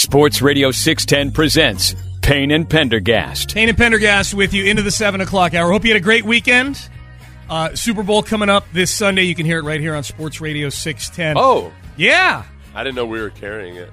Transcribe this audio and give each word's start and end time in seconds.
Sports 0.00 0.40
Radio 0.40 0.70
610 0.70 1.32
presents 1.32 1.96
Payne 2.22 2.52
and 2.52 2.70
Pendergast. 2.70 3.52
Payne 3.54 3.68
and 3.70 3.76
Pendergast 3.76 4.32
with 4.34 4.54
you 4.54 4.64
into 4.66 4.82
the 4.82 4.90
7 4.92 5.20
o'clock 5.20 5.52
hour. 5.52 5.72
Hope 5.72 5.82
you 5.84 5.90
had 5.90 5.96
a 6.00 6.04
great 6.04 6.24
weekend. 6.24 6.80
Uh, 7.48 7.74
Super 7.74 8.04
Bowl 8.04 8.22
coming 8.22 8.48
up 8.48 8.64
this 8.72 8.92
Sunday. 8.92 9.24
You 9.24 9.34
can 9.34 9.46
hear 9.46 9.58
it 9.58 9.62
right 9.64 9.80
here 9.80 9.96
on 9.96 10.04
Sports 10.04 10.40
Radio 10.40 10.68
610. 10.68 11.34
Oh, 11.36 11.72
Yeah, 11.96 12.44
I 12.72 12.84
didn't 12.84 12.94
know 12.94 13.04
we 13.04 13.20
were 13.20 13.30
carrying 13.30 13.74
it. 13.74 13.90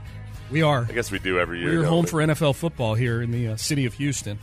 we 0.52 0.62
are. 0.62 0.86
I 0.88 0.94
guess 0.94 1.10
we 1.10 1.18
do 1.18 1.40
every 1.40 1.62
year. 1.62 1.80
We're 1.80 1.86
home 1.88 2.04
we? 2.06 2.12
for 2.12 2.18
NFL 2.18 2.54
football 2.54 2.94
here 2.94 3.24
in 3.24 3.32
the 3.32 3.48
uh, 3.48 3.56
city 3.56 3.88
of 3.88 3.96
Houston. 3.96 4.38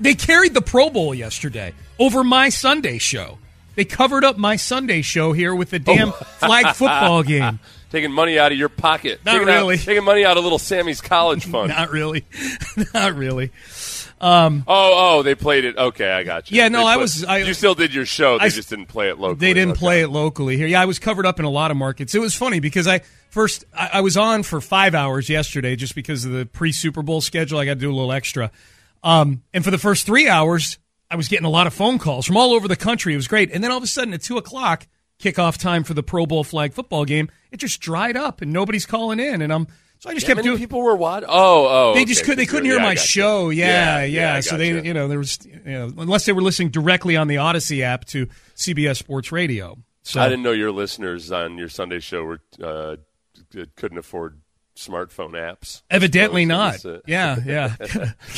They 0.00 0.14
carried 0.14 0.54
the 0.54 0.62
Pro 0.62 0.88
Bowl 0.88 1.14
yesterday 1.14 1.74
over 1.98 2.24
my 2.24 2.48
Sunday 2.48 2.96
show. 2.96 3.36
They 3.74 3.84
covered 3.84 4.24
up 4.24 4.38
my 4.38 4.56
Sunday 4.56 5.02
show 5.02 5.32
here 5.34 5.54
with 5.54 5.68
the 5.68 5.78
damn 5.78 6.12
flag 6.12 6.74
football 6.74 7.22
game. 7.22 7.60
Taking 7.94 8.12
money 8.12 8.38
out 8.38 8.50
of 8.52 8.58
your 8.58 8.68
pocket. 8.68 9.20
Not 9.24 9.32
taking 9.34 9.48
out- 9.48 9.54
really. 9.60 9.78
taking 9.78 10.04
money 10.04 10.24
out 10.24 10.36
of 10.36 10.42
little 10.42 10.58
Sammy's 10.58 11.00
college 11.00 11.44
fund. 11.50 11.68
Not 11.68 11.90
really. 11.90 12.24
Not 12.94 13.14
really. 13.14 13.50
oh, 14.20 14.62
oh, 14.66 15.22
they 15.22 15.34
played 15.34 15.64
it. 15.64 15.76
Okay, 15.76 16.10
I 16.10 16.22
got 16.24 16.50
you. 16.50 16.56
Yeah, 16.56 16.68
no, 16.68 16.84
I 16.86 16.96
was- 16.96 17.24
I- 17.24 17.38
you 17.38 17.54
still 17.54 17.74
did 17.74 17.94
your 17.94 18.06
show. 18.06 18.38
They 18.38 18.46
I- 18.46 18.48
just 18.48 18.68
didn't 18.70 18.86
play 18.86 19.08
it 19.08 19.18
locally. 19.18 19.46
They 19.46 19.54
didn't 19.54 19.72
Okay. 19.72 19.78
play 19.78 20.00
it 20.02 20.08
locally 20.08 20.56
here. 20.56 20.66
Yeah, 20.66 20.80
I 20.82 20.84
was 20.86 20.98
covered 20.98 21.26
up 21.26 21.38
in 21.38 21.44
a 21.44 21.50
lot 21.50 21.70
of 21.70 21.76
markets. 21.76 22.14
It 22.14 22.20
was 22.20 22.34
funny 22.34 22.60
because 22.60 22.86
I 22.86 23.00
first 23.30 23.64
I, 23.72 23.90
I 23.94 24.00
was 24.00 24.16
on 24.16 24.42
for 24.42 24.60
five 24.60 24.94
hours 24.94 25.28
yesterday 25.28 25.76
just 25.76 25.94
because 25.94 26.24
of 26.24 26.32
the 26.32 26.46
pre 26.46 26.72
Super 26.72 27.02
Bowl 27.02 27.20
schedule. 27.20 27.58
I 27.58 27.64
got 27.64 27.74
to 27.74 27.80
do 27.80 27.90
a 27.90 27.94
little 27.94 28.12
extra. 28.12 28.50
Um, 29.02 29.42
and 29.52 29.62
for 29.64 29.70
the 29.70 29.78
first 29.78 30.06
three 30.06 30.28
hours, 30.28 30.78
I 31.10 31.16
was 31.16 31.28
getting 31.28 31.44
a 31.46 31.50
lot 31.50 31.66
of 31.66 31.74
phone 31.74 31.98
calls 31.98 32.26
from 32.26 32.36
all 32.36 32.54
over 32.54 32.66
the 32.68 32.76
country. 32.76 33.12
It 33.12 33.16
was 33.16 33.28
great. 33.28 33.50
And 33.52 33.62
then 33.62 33.70
all 33.70 33.76
of 33.76 33.84
a 33.84 33.86
sudden, 33.86 34.14
at 34.14 34.22
two 34.22 34.38
o'clock, 34.38 34.86
kickoff 35.32 35.58
time 35.58 35.84
for 35.84 35.94
the 35.94 36.02
Pro 36.02 36.26
Bowl 36.26 36.44
flag 36.44 36.72
football 36.72 37.04
game, 37.04 37.30
it 37.50 37.56
just 37.58 37.80
dried 37.80 38.16
up 38.16 38.42
and 38.42 38.52
nobody's 38.52 38.86
calling 38.86 39.18
in. 39.20 39.42
And 39.42 39.52
I'm 39.52 39.66
so 40.00 40.10
I 40.10 40.14
just 40.14 40.26
That 40.26 40.34
kept 40.34 40.44
doing. 40.44 40.58
people 40.58 40.82
were 40.82 40.96
watching. 40.96 41.28
Oh, 41.30 41.66
oh. 41.90 41.94
They 41.94 42.04
just 42.04 42.20
okay. 42.22 42.32
could. 42.32 42.38
They 42.38 42.46
couldn't 42.46 42.66
hear 42.66 42.76
Yeah, 42.76 42.82
my 42.82 42.94
got 42.94 43.02
you. 43.02 43.06
show. 43.08 43.50
Yeah, 43.50 44.04
yeah. 44.04 44.34
I 44.34 44.40
so 44.40 44.56
they, 44.58 44.72
gotcha. 44.72 44.86
you 44.86 44.92
know, 44.92 45.08
there 45.08 45.18
was, 45.18 45.38
you 45.46 45.60
know, 45.64 45.92
unless 45.96 46.26
they 46.26 46.32
were 46.32 46.42
listening 46.42 46.68
directly 46.70 47.16
on 47.16 47.26
the 47.28 47.36
Audacy 47.36 47.80
app 47.82 48.04
to 48.06 48.26
CBS 48.54 48.96
Sports 48.98 49.32
Radio. 49.32 49.78
So 50.02 50.20
I 50.20 50.28
didn't 50.28 50.42
know 50.42 50.52
your 50.52 50.72
listeners 50.72 51.32
on 51.32 51.56
your 51.56 51.68
Sunday 51.70 52.00
show 52.00 52.24
were 52.24 52.40
uh, 52.62 52.96
couldn't 53.76 53.96
afford 53.98 54.40
smartphone 54.76 55.30
apps. 55.32 55.82
Evidently 55.88 56.44
not. 56.44 56.74
it's, 56.74 56.84
uh, 56.84 57.00
Yeah, 57.06 57.36
yeah. 57.46 57.76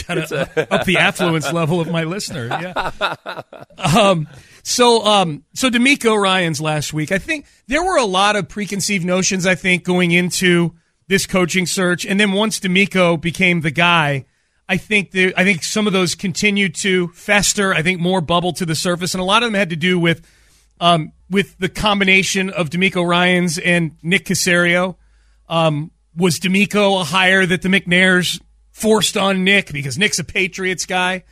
Got 0.06 0.28
to 0.28 0.66
up 0.72 0.84
the 0.84 0.98
affluence 0.98 1.50
level 1.52 1.80
of 1.80 1.90
my 1.90 2.04
listener. 2.04 2.46
Yeah. 2.46 3.42
Um, 3.78 4.26
so, 4.68 5.04
um, 5.04 5.44
so 5.54 5.70
DeMeco 5.70 6.20
Ryans 6.20 6.60
last 6.60 6.92
week. 6.92 7.12
I 7.12 7.18
think 7.18 7.46
there 7.68 7.84
were 7.84 7.98
a 7.98 8.04
lot 8.04 8.34
of 8.34 8.48
preconceived 8.48 9.04
notions. 9.04 9.46
I 9.46 9.54
think 9.54 9.84
going 9.84 10.10
into 10.10 10.74
this 11.06 11.24
coaching 11.24 11.66
search, 11.66 12.04
and 12.04 12.18
then 12.18 12.32
once 12.32 12.58
DeMeco 12.58 13.20
became 13.20 13.60
the 13.60 13.70
guy, 13.70 14.24
I 14.68 14.76
think 14.76 15.12
there, 15.12 15.32
I 15.36 15.44
think 15.44 15.62
some 15.62 15.86
of 15.86 15.92
those 15.92 16.16
continued 16.16 16.74
to 16.76 17.06
fester. 17.10 17.72
I 17.72 17.82
think 17.82 18.00
more 18.00 18.20
bubbled 18.20 18.56
to 18.56 18.66
the 18.66 18.74
surface, 18.74 19.14
and 19.14 19.20
a 19.20 19.24
lot 19.24 19.44
of 19.44 19.46
them 19.46 19.54
had 19.54 19.70
to 19.70 19.76
do 19.76 20.00
with 20.00 20.26
um, 20.80 21.12
with 21.30 21.56
the 21.58 21.68
combination 21.68 22.50
of 22.50 22.68
DeMeco 22.68 23.06
Ryans 23.06 23.58
and 23.58 23.92
Nick 24.02 24.24
Caserio. 24.24 24.96
Um, 25.48 25.92
was 26.16 26.40
DeMeco 26.40 27.02
a 27.02 27.04
hire 27.04 27.46
that 27.46 27.62
the 27.62 27.68
McNairs 27.68 28.40
forced 28.72 29.16
on 29.16 29.44
Nick 29.44 29.72
because 29.72 29.96
Nick's 29.96 30.18
a 30.18 30.24
Patriots 30.24 30.86
guy? 30.86 31.22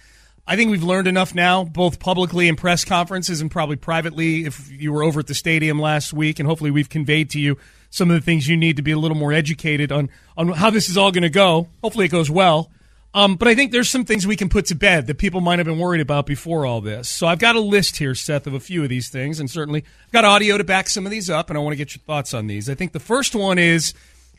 I 0.46 0.56
think 0.56 0.70
we've 0.70 0.82
learned 0.82 1.08
enough 1.08 1.34
now, 1.34 1.64
both 1.64 1.98
publicly 1.98 2.48
in 2.48 2.56
press 2.56 2.84
conferences 2.84 3.40
and 3.40 3.50
probably 3.50 3.76
privately. 3.76 4.44
If 4.44 4.70
you 4.70 4.92
were 4.92 5.02
over 5.02 5.20
at 5.20 5.26
the 5.26 5.34
stadium 5.34 5.80
last 5.80 6.12
week, 6.12 6.38
and 6.38 6.46
hopefully 6.46 6.70
we've 6.70 6.90
conveyed 6.90 7.30
to 7.30 7.40
you 7.40 7.56
some 7.88 8.10
of 8.10 8.16
the 8.16 8.20
things 8.20 8.46
you 8.46 8.56
need 8.56 8.76
to 8.76 8.82
be 8.82 8.90
a 8.90 8.98
little 8.98 9.16
more 9.16 9.32
educated 9.32 9.90
on 9.90 10.10
on 10.36 10.48
how 10.48 10.68
this 10.68 10.90
is 10.90 10.98
all 10.98 11.12
going 11.12 11.22
to 11.22 11.30
go. 11.30 11.68
Hopefully 11.82 12.06
it 12.06 12.10
goes 12.10 12.30
well. 12.30 12.70
Um, 13.14 13.36
but 13.36 13.46
I 13.46 13.54
think 13.54 13.70
there's 13.70 13.88
some 13.88 14.04
things 14.04 14.26
we 14.26 14.34
can 14.34 14.48
put 14.48 14.66
to 14.66 14.74
bed 14.74 15.06
that 15.06 15.18
people 15.18 15.40
might 15.40 15.60
have 15.60 15.66
been 15.66 15.78
worried 15.78 16.00
about 16.00 16.26
before 16.26 16.66
all 16.66 16.80
this. 16.80 17.08
So 17.08 17.28
I've 17.28 17.38
got 17.38 17.54
a 17.54 17.60
list 17.60 17.96
here, 17.98 18.12
Seth, 18.12 18.48
of 18.48 18.54
a 18.54 18.60
few 18.60 18.82
of 18.82 18.88
these 18.88 19.08
things, 19.08 19.38
and 19.38 19.48
certainly 19.48 19.84
I've 20.06 20.12
got 20.12 20.24
audio 20.24 20.58
to 20.58 20.64
back 20.64 20.88
some 20.88 21.06
of 21.06 21.12
these 21.12 21.30
up, 21.30 21.48
and 21.48 21.56
I 21.56 21.62
want 21.62 21.74
to 21.74 21.76
get 21.76 21.94
your 21.94 22.02
thoughts 22.02 22.34
on 22.34 22.48
these. 22.48 22.68
I 22.68 22.74
think 22.74 22.90
the 22.92 22.98
first 22.98 23.36
one 23.36 23.56
is 23.56 23.94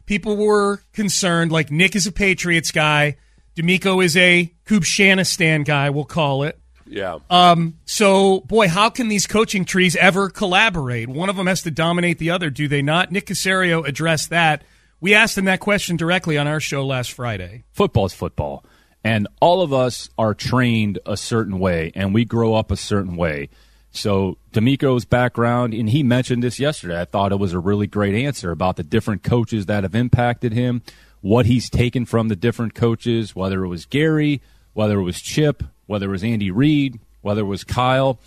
people 0.05 0.35
were 0.35 0.81
concerned, 0.91 1.53
like 1.53 1.71
Nick 1.71 1.95
is 1.95 2.05
a 2.05 2.11
Patriots 2.11 2.71
guy, 2.71 3.15
DeMeco 3.55 4.03
is 4.03 4.17
a 4.17 4.51
Kubshanistan 4.65 5.65
guy, 5.65 5.89
we'll 5.89 6.05
call 6.05 6.43
it. 6.43 6.59
Yeah. 6.87 7.19
Um, 7.29 7.79
so, 7.85 8.41
boy, 8.41 8.67
how 8.67 8.89
can 8.89 9.07
these 9.07 9.25
coaching 9.25 9.65
trees 9.65 9.95
ever 9.95 10.29
collaborate? 10.29 11.09
One 11.09 11.29
of 11.29 11.35
them 11.35 11.47
has 11.47 11.63
to 11.63 11.71
dominate 11.71 12.19
the 12.19 12.29
other, 12.29 12.49
do 12.49 12.67
they 12.67 12.81
not? 12.81 13.11
Nick 13.11 13.25
Caserio 13.27 13.87
addressed 13.87 14.29
that. 14.29 14.63
We 15.01 15.13
asked 15.13 15.37
him 15.37 15.45
that 15.45 15.59
question 15.59 15.97
directly 15.97 16.37
on 16.37 16.47
our 16.47 16.59
show 16.59 16.85
last 16.85 17.11
Friday. 17.11 17.63
Football 17.71 18.05
is 18.05 18.13
football. 18.13 18.63
And 19.03 19.27
all 19.39 19.61
of 19.61 19.71
us 19.71 20.09
are 20.17 20.33
trained 20.33 20.99
a 21.05 21.15
certain 21.15 21.59
way 21.59 21.91
and 21.95 22.13
we 22.13 22.25
grow 22.25 22.55
up 22.55 22.71
a 22.71 22.77
certain 22.77 23.15
way. 23.15 23.49
So 23.91 24.37
DeMeco's 24.51 25.05
background, 25.05 25.73
and 25.73 25.89
he 25.89 26.03
mentioned 26.03 26.43
this 26.43 26.59
yesterday. 26.59 26.99
I 26.99 27.05
thought 27.05 27.31
it 27.31 27.39
was 27.39 27.53
a 27.53 27.59
really 27.59 27.87
great 27.87 28.13
answer 28.15 28.51
about 28.51 28.75
the 28.75 28.83
different 28.83 29.23
coaches 29.23 29.67
that 29.67 29.83
have 29.83 29.95
impacted 29.95 30.53
him, 30.53 30.81
what 31.25 31.47
he's 31.47 31.71
taken 31.71 32.05
from 32.05 32.27
the 32.27 32.35
different 32.35 32.75
coaches, 32.75 33.35
whether 33.35 33.65
it 33.65 33.67
was 33.67 33.87
Gary, 33.87 34.43
whether 34.73 34.99
it 34.99 35.01
was 35.03 35.19
Chip, 35.19 35.63
whether 35.87 36.05
it 36.05 36.11
was 36.11 36.23
Andy 36.23 36.51
Reid, 36.51 36.99
whether 37.23 37.41
it 37.41 37.45
was 37.45 37.63
Kyle. 37.63 38.19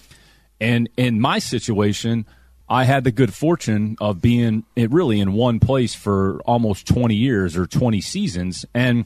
And 0.61 0.89
in 0.97 1.21
my 1.21 1.39
situation, 1.39 2.27
I 2.69 2.83
had 2.83 3.05
the 3.05 3.13
good 3.13 3.33
fortune 3.33 3.97
of 4.01 4.21
being 4.21 4.65
really 4.77 5.21
in 5.21 5.33
one 5.35 5.61
place 5.61 5.95
for 5.95 6.41
almost 6.41 6.89
20 6.89 7.15
years 7.15 7.57
or 7.57 7.69
20 7.69 8.01
seasons. 8.01 8.67
And 8.75 9.05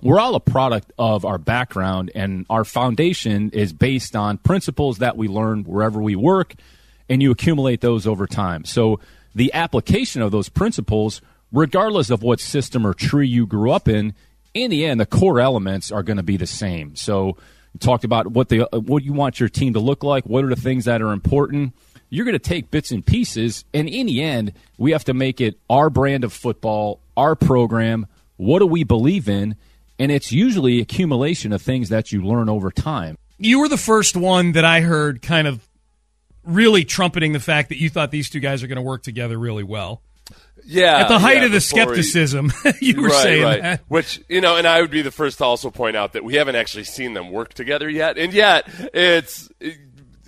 we're 0.00 0.20
all 0.20 0.36
a 0.36 0.40
product 0.40 0.92
of 0.96 1.24
our 1.24 1.38
background, 1.38 2.12
and 2.14 2.46
our 2.48 2.64
foundation 2.64 3.50
is 3.50 3.72
based 3.72 4.14
on 4.14 4.38
principles 4.38 4.98
that 4.98 5.16
we 5.16 5.26
learn 5.26 5.64
wherever 5.64 6.00
we 6.00 6.14
work, 6.14 6.54
and 7.08 7.20
you 7.20 7.32
accumulate 7.32 7.80
those 7.80 8.06
over 8.06 8.28
time. 8.28 8.64
So 8.64 9.00
the 9.34 9.52
application 9.54 10.22
of 10.22 10.30
those 10.30 10.48
principles, 10.48 11.20
regardless 11.52 12.10
of 12.10 12.22
what 12.22 12.40
system 12.40 12.86
or 12.86 12.94
tree 12.94 13.28
you 13.28 13.46
grew 13.46 13.70
up 13.70 13.88
in, 13.88 14.14
in 14.54 14.70
the 14.70 14.84
end, 14.84 15.00
the 15.00 15.06
core 15.06 15.40
elements 15.40 15.92
are 15.92 16.02
going 16.02 16.16
to 16.16 16.22
be 16.22 16.36
the 16.36 16.46
same. 16.46 16.96
So 16.96 17.36
you 17.74 17.80
talked 17.80 18.04
about 18.04 18.28
what 18.28 18.48
the 18.48 18.68
what 18.72 19.04
you 19.04 19.12
want 19.12 19.40
your 19.40 19.48
team 19.48 19.74
to 19.74 19.80
look 19.80 20.02
like. 20.02 20.24
What 20.24 20.44
are 20.44 20.48
the 20.48 20.56
things 20.56 20.86
that 20.86 21.02
are 21.02 21.12
important? 21.12 21.74
You're 22.10 22.24
going 22.24 22.32
to 22.32 22.38
take 22.38 22.70
bits 22.70 22.90
and 22.90 23.04
pieces, 23.04 23.64
and 23.74 23.88
in 23.88 24.06
the 24.06 24.22
end, 24.22 24.54
we 24.78 24.92
have 24.92 25.04
to 25.04 25.14
make 25.14 25.40
it 25.40 25.58
our 25.68 25.90
brand 25.90 26.24
of 26.24 26.32
football, 26.32 27.00
our 27.16 27.36
program. 27.36 28.06
What 28.36 28.60
do 28.60 28.66
we 28.66 28.82
believe 28.82 29.28
in? 29.28 29.56
And 29.98 30.10
it's 30.10 30.32
usually 30.32 30.80
accumulation 30.80 31.52
of 31.52 31.60
things 31.60 31.88
that 31.90 32.12
you 32.12 32.24
learn 32.24 32.48
over 32.48 32.70
time. 32.70 33.18
You 33.36 33.60
were 33.60 33.68
the 33.68 33.76
first 33.76 34.16
one 34.16 34.52
that 34.52 34.64
I 34.64 34.80
heard 34.80 35.22
kind 35.22 35.46
of 35.46 35.68
really 36.44 36.84
trumpeting 36.84 37.32
the 37.32 37.40
fact 37.40 37.68
that 37.68 37.78
you 37.78 37.90
thought 37.90 38.10
these 38.10 38.30
two 38.30 38.40
guys 38.40 38.62
are 38.62 38.68
going 38.68 38.76
to 38.76 38.82
work 38.82 39.02
together 39.02 39.36
really 39.38 39.64
well. 39.64 40.00
Yeah. 40.64 40.98
At 40.98 41.08
the 41.08 41.18
height 41.18 41.38
yeah, 41.38 41.46
of 41.46 41.52
the 41.52 41.60
skepticism, 41.60 42.52
you 42.80 43.00
were 43.00 43.08
right, 43.08 43.22
saying 43.22 43.42
right. 43.42 43.62
that. 43.62 43.80
Which, 43.88 44.22
you 44.28 44.40
know, 44.40 44.56
and 44.56 44.66
I 44.66 44.80
would 44.80 44.90
be 44.90 45.02
the 45.02 45.10
first 45.10 45.38
to 45.38 45.44
also 45.44 45.70
point 45.70 45.96
out 45.96 46.12
that 46.12 46.24
we 46.24 46.34
haven't 46.34 46.56
actually 46.56 46.84
seen 46.84 47.14
them 47.14 47.30
work 47.30 47.54
together 47.54 47.88
yet. 47.88 48.18
And 48.18 48.32
yet, 48.32 48.68
it's, 48.94 49.48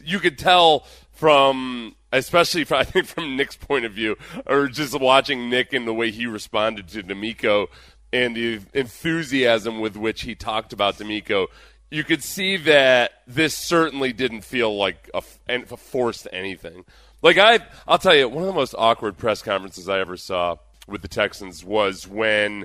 you 0.04 0.18
could 0.18 0.38
tell 0.38 0.86
from, 1.12 1.94
especially 2.12 2.64
from, 2.64 2.78
I 2.80 2.84
think 2.84 3.06
from 3.06 3.36
Nick's 3.36 3.56
point 3.56 3.84
of 3.84 3.92
view, 3.92 4.16
or 4.46 4.68
just 4.68 4.98
watching 4.98 5.50
Nick 5.50 5.72
and 5.72 5.86
the 5.86 5.94
way 5.94 6.10
he 6.10 6.26
responded 6.26 6.88
to 6.88 7.02
DeMeco 7.02 7.68
and 8.12 8.36
the 8.36 8.60
enthusiasm 8.74 9.80
with 9.80 9.96
which 9.96 10.22
he 10.22 10.34
talked 10.34 10.72
about 10.72 10.96
DeMeco, 10.96 11.46
you 11.90 12.04
could 12.04 12.22
see 12.22 12.56
that 12.56 13.12
this 13.26 13.56
certainly 13.56 14.12
didn't 14.12 14.42
feel 14.42 14.76
like 14.76 15.10
a, 15.12 15.22
a 15.48 15.76
forced 15.76 16.28
anything. 16.32 16.84
Like 17.22 17.38
I, 17.38 17.60
I'll 17.86 17.98
tell 17.98 18.14
you, 18.14 18.28
one 18.28 18.42
of 18.42 18.46
the 18.46 18.54
most 18.54 18.74
awkward 18.76 19.18
press 19.18 19.42
conferences 19.42 19.88
I 19.88 20.00
ever 20.00 20.16
saw 20.16 20.56
with 20.88 21.02
the 21.02 21.08
Texans 21.08 21.64
was 21.64 22.06
when 22.06 22.64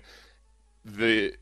the 0.84 1.36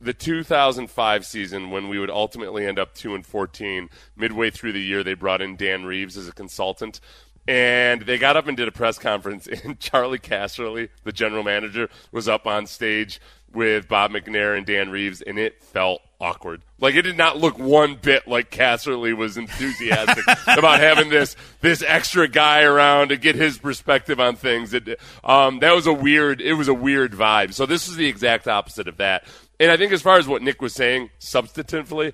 the 0.00 0.12
2005 0.12 1.26
season 1.26 1.70
when 1.70 1.88
we 1.88 1.98
would 1.98 2.10
ultimately 2.10 2.64
end 2.64 2.78
up 2.78 2.94
2 2.94 3.16
and 3.16 3.26
14 3.26 3.88
midway 4.16 4.48
through 4.48 4.72
the 4.72 4.80
year 4.80 5.02
they 5.02 5.14
brought 5.14 5.42
in 5.42 5.56
Dan 5.56 5.84
Reeves 5.84 6.16
as 6.16 6.28
a 6.28 6.32
consultant 6.32 7.00
and 7.48 8.02
they 8.02 8.16
got 8.16 8.36
up 8.36 8.46
and 8.46 8.56
did 8.56 8.68
a 8.68 8.72
press 8.72 8.96
conference 8.98 9.46
and 9.64 9.80
Charley 9.80 10.18
Casserly 10.18 10.88
the 11.02 11.12
general 11.12 11.42
manager 11.42 11.88
was 12.12 12.28
up 12.28 12.46
on 12.46 12.66
stage 12.66 13.20
with 13.52 13.88
Bob 13.88 14.12
McNair 14.12 14.56
and 14.56 14.66
Dan 14.66 14.90
Reeves 14.90 15.20
and 15.20 15.36
it 15.36 15.62
felt 15.62 16.00
awkward. 16.20 16.62
Like 16.80 16.94
it 16.94 17.02
did 17.02 17.16
not 17.16 17.38
look 17.38 17.58
one 17.58 17.94
bit 17.94 18.26
like 18.26 18.50
Casserly 18.50 19.16
was 19.16 19.36
enthusiastic 19.36 20.24
about 20.46 20.80
having 20.80 21.08
this 21.08 21.36
this 21.60 21.82
extra 21.86 22.28
guy 22.28 22.62
around 22.62 23.08
to 23.08 23.16
get 23.16 23.34
his 23.34 23.58
perspective 23.58 24.20
on 24.20 24.36
things. 24.36 24.74
It, 24.74 25.00
um, 25.24 25.60
that 25.60 25.74
was 25.74 25.86
a 25.86 25.92
weird. 25.92 26.40
It 26.40 26.54
was 26.54 26.68
a 26.68 26.74
weird 26.74 27.12
vibe. 27.12 27.54
So 27.54 27.66
this 27.66 27.88
is 27.88 27.96
the 27.96 28.06
exact 28.06 28.48
opposite 28.48 28.88
of 28.88 28.96
that. 28.98 29.24
And 29.60 29.70
I 29.70 29.76
think 29.76 29.92
as 29.92 30.02
far 30.02 30.18
as 30.18 30.28
what 30.28 30.42
Nick 30.42 30.62
was 30.62 30.72
saying, 30.72 31.10
substantively, 31.20 32.12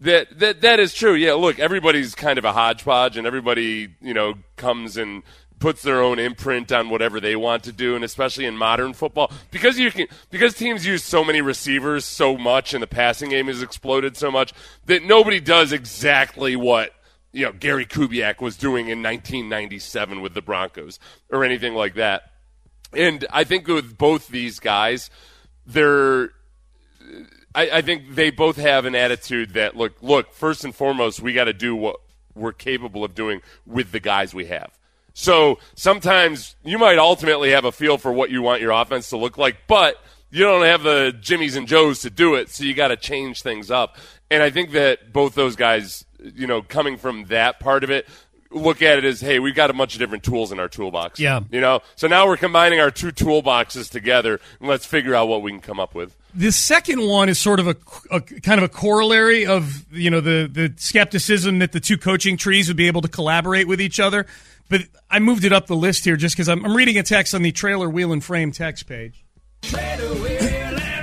that 0.00 0.38
that 0.38 0.60
that 0.62 0.80
is 0.80 0.94
true. 0.94 1.14
Yeah, 1.14 1.34
look, 1.34 1.58
everybody's 1.58 2.14
kind 2.14 2.38
of 2.38 2.44
a 2.44 2.52
hodgepodge, 2.52 3.16
and 3.16 3.26
everybody 3.26 3.88
you 4.00 4.14
know 4.14 4.34
comes 4.56 4.96
and 4.96 5.22
puts 5.58 5.82
their 5.82 6.00
own 6.02 6.18
imprint 6.18 6.72
on 6.72 6.90
whatever 6.90 7.20
they 7.20 7.36
want 7.36 7.64
to 7.64 7.72
do, 7.72 7.94
and 7.94 8.04
especially 8.04 8.44
in 8.44 8.56
modern 8.56 8.92
football, 8.92 9.32
because 9.50 9.78
you 9.78 9.90
can 9.90 10.06
because 10.30 10.54
teams 10.54 10.86
use 10.86 11.04
so 11.04 11.24
many 11.24 11.40
receivers 11.40 12.04
so 12.04 12.36
much, 12.36 12.74
and 12.74 12.82
the 12.82 12.86
passing 12.86 13.30
game 13.30 13.46
has 13.46 13.62
exploded 13.62 14.16
so 14.16 14.30
much 14.30 14.52
that 14.86 15.04
nobody 15.04 15.40
does 15.40 15.72
exactly 15.72 16.56
what 16.56 16.92
you 17.32 17.44
know 17.44 17.52
Gary 17.52 17.86
Kubiak 17.86 18.40
was 18.40 18.56
doing 18.56 18.88
in 18.88 19.02
1997 19.02 20.20
with 20.20 20.34
the 20.34 20.42
Broncos 20.42 20.98
or 21.30 21.44
anything 21.44 21.74
like 21.74 21.94
that. 21.94 22.30
And 22.92 23.26
I 23.30 23.44
think 23.44 23.66
with 23.66 23.98
both 23.98 24.28
these 24.28 24.60
guys, 24.60 25.10
they're 25.66 26.30
I, 27.54 27.70
I 27.78 27.82
think 27.82 28.14
they 28.14 28.30
both 28.30 28.56
have 28.56 28.84
an 28.84 28.94
attitude 28.94 29.54
that 29.54 29.76
look 29.76 30.02
look 30.02 30.32
first 30.32 30.64
and 30.64 30.74
foremost 30.74 31.20
we 31.20 31.32
got 31.32 31.44
to 31.44 31.52
do 31.52 31.74
what 31.74 31.96
we're 32.34 32.52
capable 32.52 33.04
of 33.04 33.14
doing 33.14 33.42
with 33.66 33.90
the 33.90 34.00
guys 34.00 34.32
we 34.32 34.46
have. 34.46 34.77
So 35.18 35.58
sometimes 35.74 36.54
you 36.62 36.78
might 36.78 36.96
ultimately 36.96 37.50
have 37.50 37.64
a 37.64 37.72
feel 37.72 37.98
for 37.98 38.12
what 38.12 38.30
you 38.30 38.40
want 38.40 38.62
your 38.62 38.70
offense 38.70 39.10
to 39.10 39.16
look 39.16 39.36
like, 39.36 39.56
but 39.66 39.96
you 40.30 40.44
don't 40.44 40.64
have 40.64 40.84
the 40.84 41.12
Jimmies 41.20 41.56
and 41.56 41.66
Joes 41.66 42.02
to 42.02 42.10
do 42.10 42.36
it, 42.36 42.50
so 42.50 42.62
you 42.62 42.72
got 42.72 42.88
to 42.88 42.96
change 42.96 43.42
things 43.42 43.68
up. 43.68 43.96
And 44.30 44.44
I 44.44 44.50
think 44.50 44.70
that 44.72 45.12
both 45.12 45.34
those 45.34 45.56
guys, 45.56 46.04
you 46.22 46.46
know, 46.46 46.62
coming 46.62 46.96
from 46.96 47.24
that 47.24 47.58
part 47.58 47.82
of 47.82 47.90
it, 47.90 48.06
look 48.52 48.80
at 48.80 48.98
it 48.98 49.04
as, 49.04 49.20
hey, 49.20 49.40
we've 49.40 49.56
got 49.56 49.70
a 49.70 49.72
bunch 49.72 49.94
of 49.94 49.98
different 49.98 50.22
tools 50.22 50.52
in 50.52 50.60
our 50.60 50.68
toolbox. 50.68 51.18
Yeah. 51.18 51.40
You 51.50 51.60
know, 51.60 51.80
so 51.96 52.06
now 52.06 52.28
we're 52.28 52.36
combining 52.36 52.78
our 52.78 52.92
two 52.92 53.10
toolboxes 53.10 53.90
together, 53.90 54.38
and 54.60 54.68
let's 54.68 54.86
figure 54.86 55.16
out 55.16 55.26
what 55.26 55.42
we 55.42 55.50
can 55.50 55.60
come 55.60 55.80
up 55.80 55.96
with. 55.96 56.16
The 56.32 56.52
second 56.52 57.04
one 57.08 57.28
is 57.28 57.40
sort 57.40 57.58
of 57.58 57.66
a, 57.66 57.76
a, 58.12 58.20
kind 58.20 58.58
of 58.58 58.62
a 58.62 58.68
corollary 58.68 59.46
of 59.46 59.84
you 59.90 60.10
know 60.10 60.20
the 60.20 60.48
the 60.50 60.72
skepticism 60.76 61.58
that 61.58 61.72
the 61.72 61.80
two 61.80 61.98
coaching 61.98 62.36
trees 62.36 62.68
would 62.68 62.76
be 62.76 62.86
able 62.86 63.00
to 63.00 63.08
collaborate 63.08 63.66
with 63.66 63.80
each 63.80 63.98
other. 63.98 64.26
But 64.68 64.82
I 65.10 65.18
moved 65.18 65.44
it 65.44 65.52
up 65.52 65.66
the 65.66 65.76
list 65.76 66.04
here 66.04 66.16
just 66.16 66.34
because 66.36 66.48
I'm, 66.48 66.64
I'm 66.64 66.76
reading 66.76 66.98
a 66.98 67.02
text 67.02 67.34
on 67.34 67.42
the 67.42 67.52
trailer 67.52 67.88
wheel 67.88 68.12
and 68.12 68.22
frame 68.22 68.52
text 68.52 68.86
page. 68.86 69.24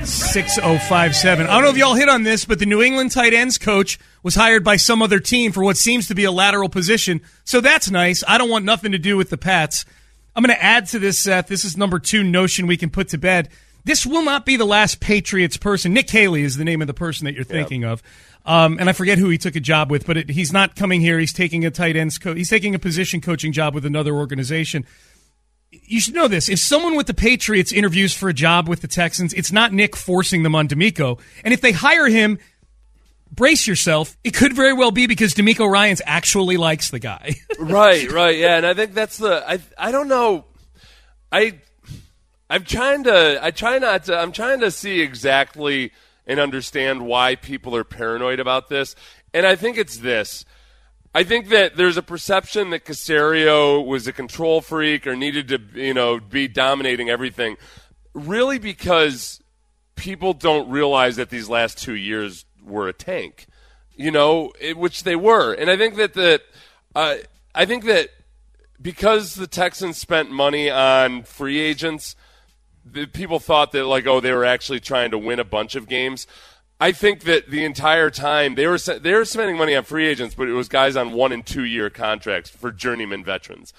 6057. 0.06 1.48
I 1.48 1.54
don't 1.54 1.64
know 1.64 1.70
if 1.70 1.78
y'all 1.78 1.96
hit 1.96 2.10
on 2.10 2.24
this, 2.24 2.46
but 2.46 2.60
the 2.60 2.66
New 2.66 2.82
England 2.82 3.12
tight 3.12 3.34
ends 3.34 3.58
coach 3.58 3.98
was 4.22 4.36
hired 4.36 4.64
by 4.64 4.76
some 4.76 5.02
other 5.02 5.20
team 5.20 5.52
for 5.52 5.64
what 5.64 5.78
seems 5.78 6.08
to 6.08 6.16
be 6.16 6.26
a 6.26 6.32
lateral 6.32 6.70
position. 6.70 7.22
So 7.44 7.60
that's 7.60 7.90
nice. 7.90 8.24
I 8.28 8.38
don't 8.38 8.50
want 8.50 8.66
nothing 8.66 8.92
to 8.92 9.00
do 9.00 9.18
with 9.18 9.32
the 9.32 9.38
Pats. 9.38 9.84
I'm 10.36 10.44
going 10.44 10.56
to 10.56 10.64
add 10.64 10.88
to 10.88 11.00
this, 11.00 11.18
Seth. 11.18 11.48
This 11.48 11.66
is 11.66 11.78
number 11.78 11.98
two 11.98 12.22
notion 12.22 12.68
we 12.68 12.78
can 12.78 12.90
put 12.90 13.10
to 13.10 13.18
bed. 13.18 13.50
This 13.86 14.06
will 14.06 14.24
not 14.24 14.46
be 14.46 14.58
the 14.58 14.66
last 14.66 15.00
Patriots 15.00 15.58
person. 15.58 15.94
Nick 15.94 16.10
Haley 16.10 16.42
is 16.42 16.58
the 16.58 16.64
name 16.64 16.82
of 16.82 16.88
the 16.88 16.94
person 16.94 17.26
that 17.26 17.36
you're 17.36 17.44
thinking 17.44 17.84
yep. 17.84 17.92
of. 17.92 18.04
Um, 18.46 18.78
and 18.80 18.90
I 18.90 18.94
forget 18.94 19.18
who 19.18 19.30
he 19.30 19.38
took 19.38 19.56
a 19.56 19.60
job 19.60 19.90
with, 19.90 20.06
but 20.06 20.18
it, 20.18 20.30
he's 20.30 20.52
not 20.52 20.76
coming 20.76 21.02
here. 21.02 21.20
He's 21.20 21.34
taking 21.34 21.66
a 21.66 21.72
tight 21.72 21.96
ends. 21.96 22.18
Co- 22.18 22.36
he's 22.36 22.50
taking 22.50 22.76
a 22.76 22.80
position 22.80 23.22
coaching 23.22 23.52
job 23.52 23.74
with 23.74 23.86
another 23.86 24.14
organization. 24.14 24.86
You 25.72 26.00
should 26.00 26.16
know 26.16 26.28
this. 26.28 26.50
If 26.50 26.60
someone 26.60 26.96
with 26.96 27.08
the 27.08 27.14
Patriots 27.14 27.72
interviews 27.72 28.14
for 28.14 28.30
a 28.30 28.34
job 28.34 28.68
with 28.68 28.82
the 28.82 28.88
Texans, 28.88 29.34
it's 29.34 29.52
not 29.52 29.72
Nick 29.72 29.96
forcing 29.96 30.44
them 30.44 30.56
on 30.56 30.68
DeMeco. 30.68 31.20
And 31.44 31.54
if 31.54 31.62
they 31.62 31.72
hire 31.72 32.08
him, 32.08 32.40
brace 33.32 33.68
yourself. 33.68 34.18
It 34.24 34.34
could 34.34 34.56
very 34.56 34.74
well 34.74 34.92
be 34.92 35.06
because 35.08 35.34
DeMeco 35.34 35.70
Ryans 35.70 36.02
actually 36.06 36.58
likes 36.58 36.90
the 36.90 37.00
guy. 37.00 37.36
right, 37.60 38.10
right, 38.12 38.38
yeah. 38.38 38.58
And 38.58 38.66
I 38.66 38.74
think 38.74 38.94
that's 38.94 39.18
the. 39.18 39.44
I 39.48 39.60
I 39.78 39.92
don't 39.92 40.08
know. 40.08 40.46
I 41.32 41.60
I'm 42.50 42.64
trying 42.64 43.04
to. 43.06 43.40
I 43.44 43.52
try 43.52 43.80
not 43.80 44.06
to. 44.06 44.18
I'm 44.18 44.32
trying 44.32 44.60
to 44.60 44.72
see 44.72 45.02
exactly 45.02 45.92
and 46.28 46.40
understand 46.40 47.06
why 47.06 47.36
people 47.36 47.76
are 47.76 47.84
paranoid 47.84 48.40
about 48.40 48.70
this. 48.70 48.96
And 49.34 49.46
I 49.46 49.56
think 49.56 49.78
it's 49.78 49.98
this. 49.98 50.46
I 51.14 51.24
think 51.24 51.50
that 51.50 51.78
there's 51.78 51.98
a 51.98 52.04
perception 52.04 52.72
that 52.72 52.84
Caserio 52.84 53.86
was 53.86 54.06
a 54.06 54.12
control 54.12 54.62
freak 54.62 55.08
or 55.08 55.16
needed 55.16 55.48
to, 55.48 55.62
you 55.74 55.94
know, 55.94 56.20
be 56.20 56.48
dominating 56.48 57.10
everything. 57.10 57.58
Really, 58.14 58.60
because 58.60 59.42
people 59.96 60.34
don't 60.34 60.70
realize 60.70 61.16
that 61.16 61.30
these 61.30 61.48
last 61.48 61.78
two 61.78 61.96
years 61.96 62.46
were 62.64 62.90
a 62.90 62.94
tank, 62.94 63.48
you 63.96 64.12
know, 64.12 64.52
it, 64.60 64.78
which 64.78 65.04
they 65.04 65.16
were. 65.16 65.54
And 65.54 65.70
I 65.70 65.78
think 65.78 65.96
that 65.96 66.14
the, 66.14 66.42
uh, 66.94 67.16
I 67.54 67.66
think 67.66 67.86
that 67.86 68.10
because 68.82 69.36
the 69.36 69.48
Texans 69.48 69.98
spent 69.98 70.32
money 70.32 70.70
on 70.70 71.24
free 71.24 71.60
agents 71.60 72.16
the, 72.86 73.06
people 73.08 73.40
thought 73.40 73.72
that 73.72 73.86
like 73.86 74.08
oh 74.08 74.20
they 74.20 74.32
were 74.32 74.46
actually 74.46 74.80
trying 74.80 75.12
to 75.12 75.18
win 75.18 75.40
a 75.40 75.46
bunch 75.46 75.76
of 75.76 75.88
games. 75.88 76.28
I 76.80 76.92
think 76.92 77.22
that 77.22 77.50
the 77.50 77.64
entire 77.64 78.10
time 78.10 78.56
they 78.56 78.68
were 78.68 78.78
they 78.78 79.14
were 79.14 79.26
spending 79.26 79.58
money 79.58 79.76
on 79.76 79.84
free 79.84 80.08
agents, 80.08 80.36
but 80.36 80.48
it 80.48 80.54
was 80.54 80.68
guys 80.68 80.96
on 80.96 81.14
one 81.14 81.32
and 81.32 81.46
two 81.46 81.64
year 81.64 81.90
contracts 81.90 82.50
for 82.50 82.72
journeyman 82.72 83.24
veterans 83.24 83.74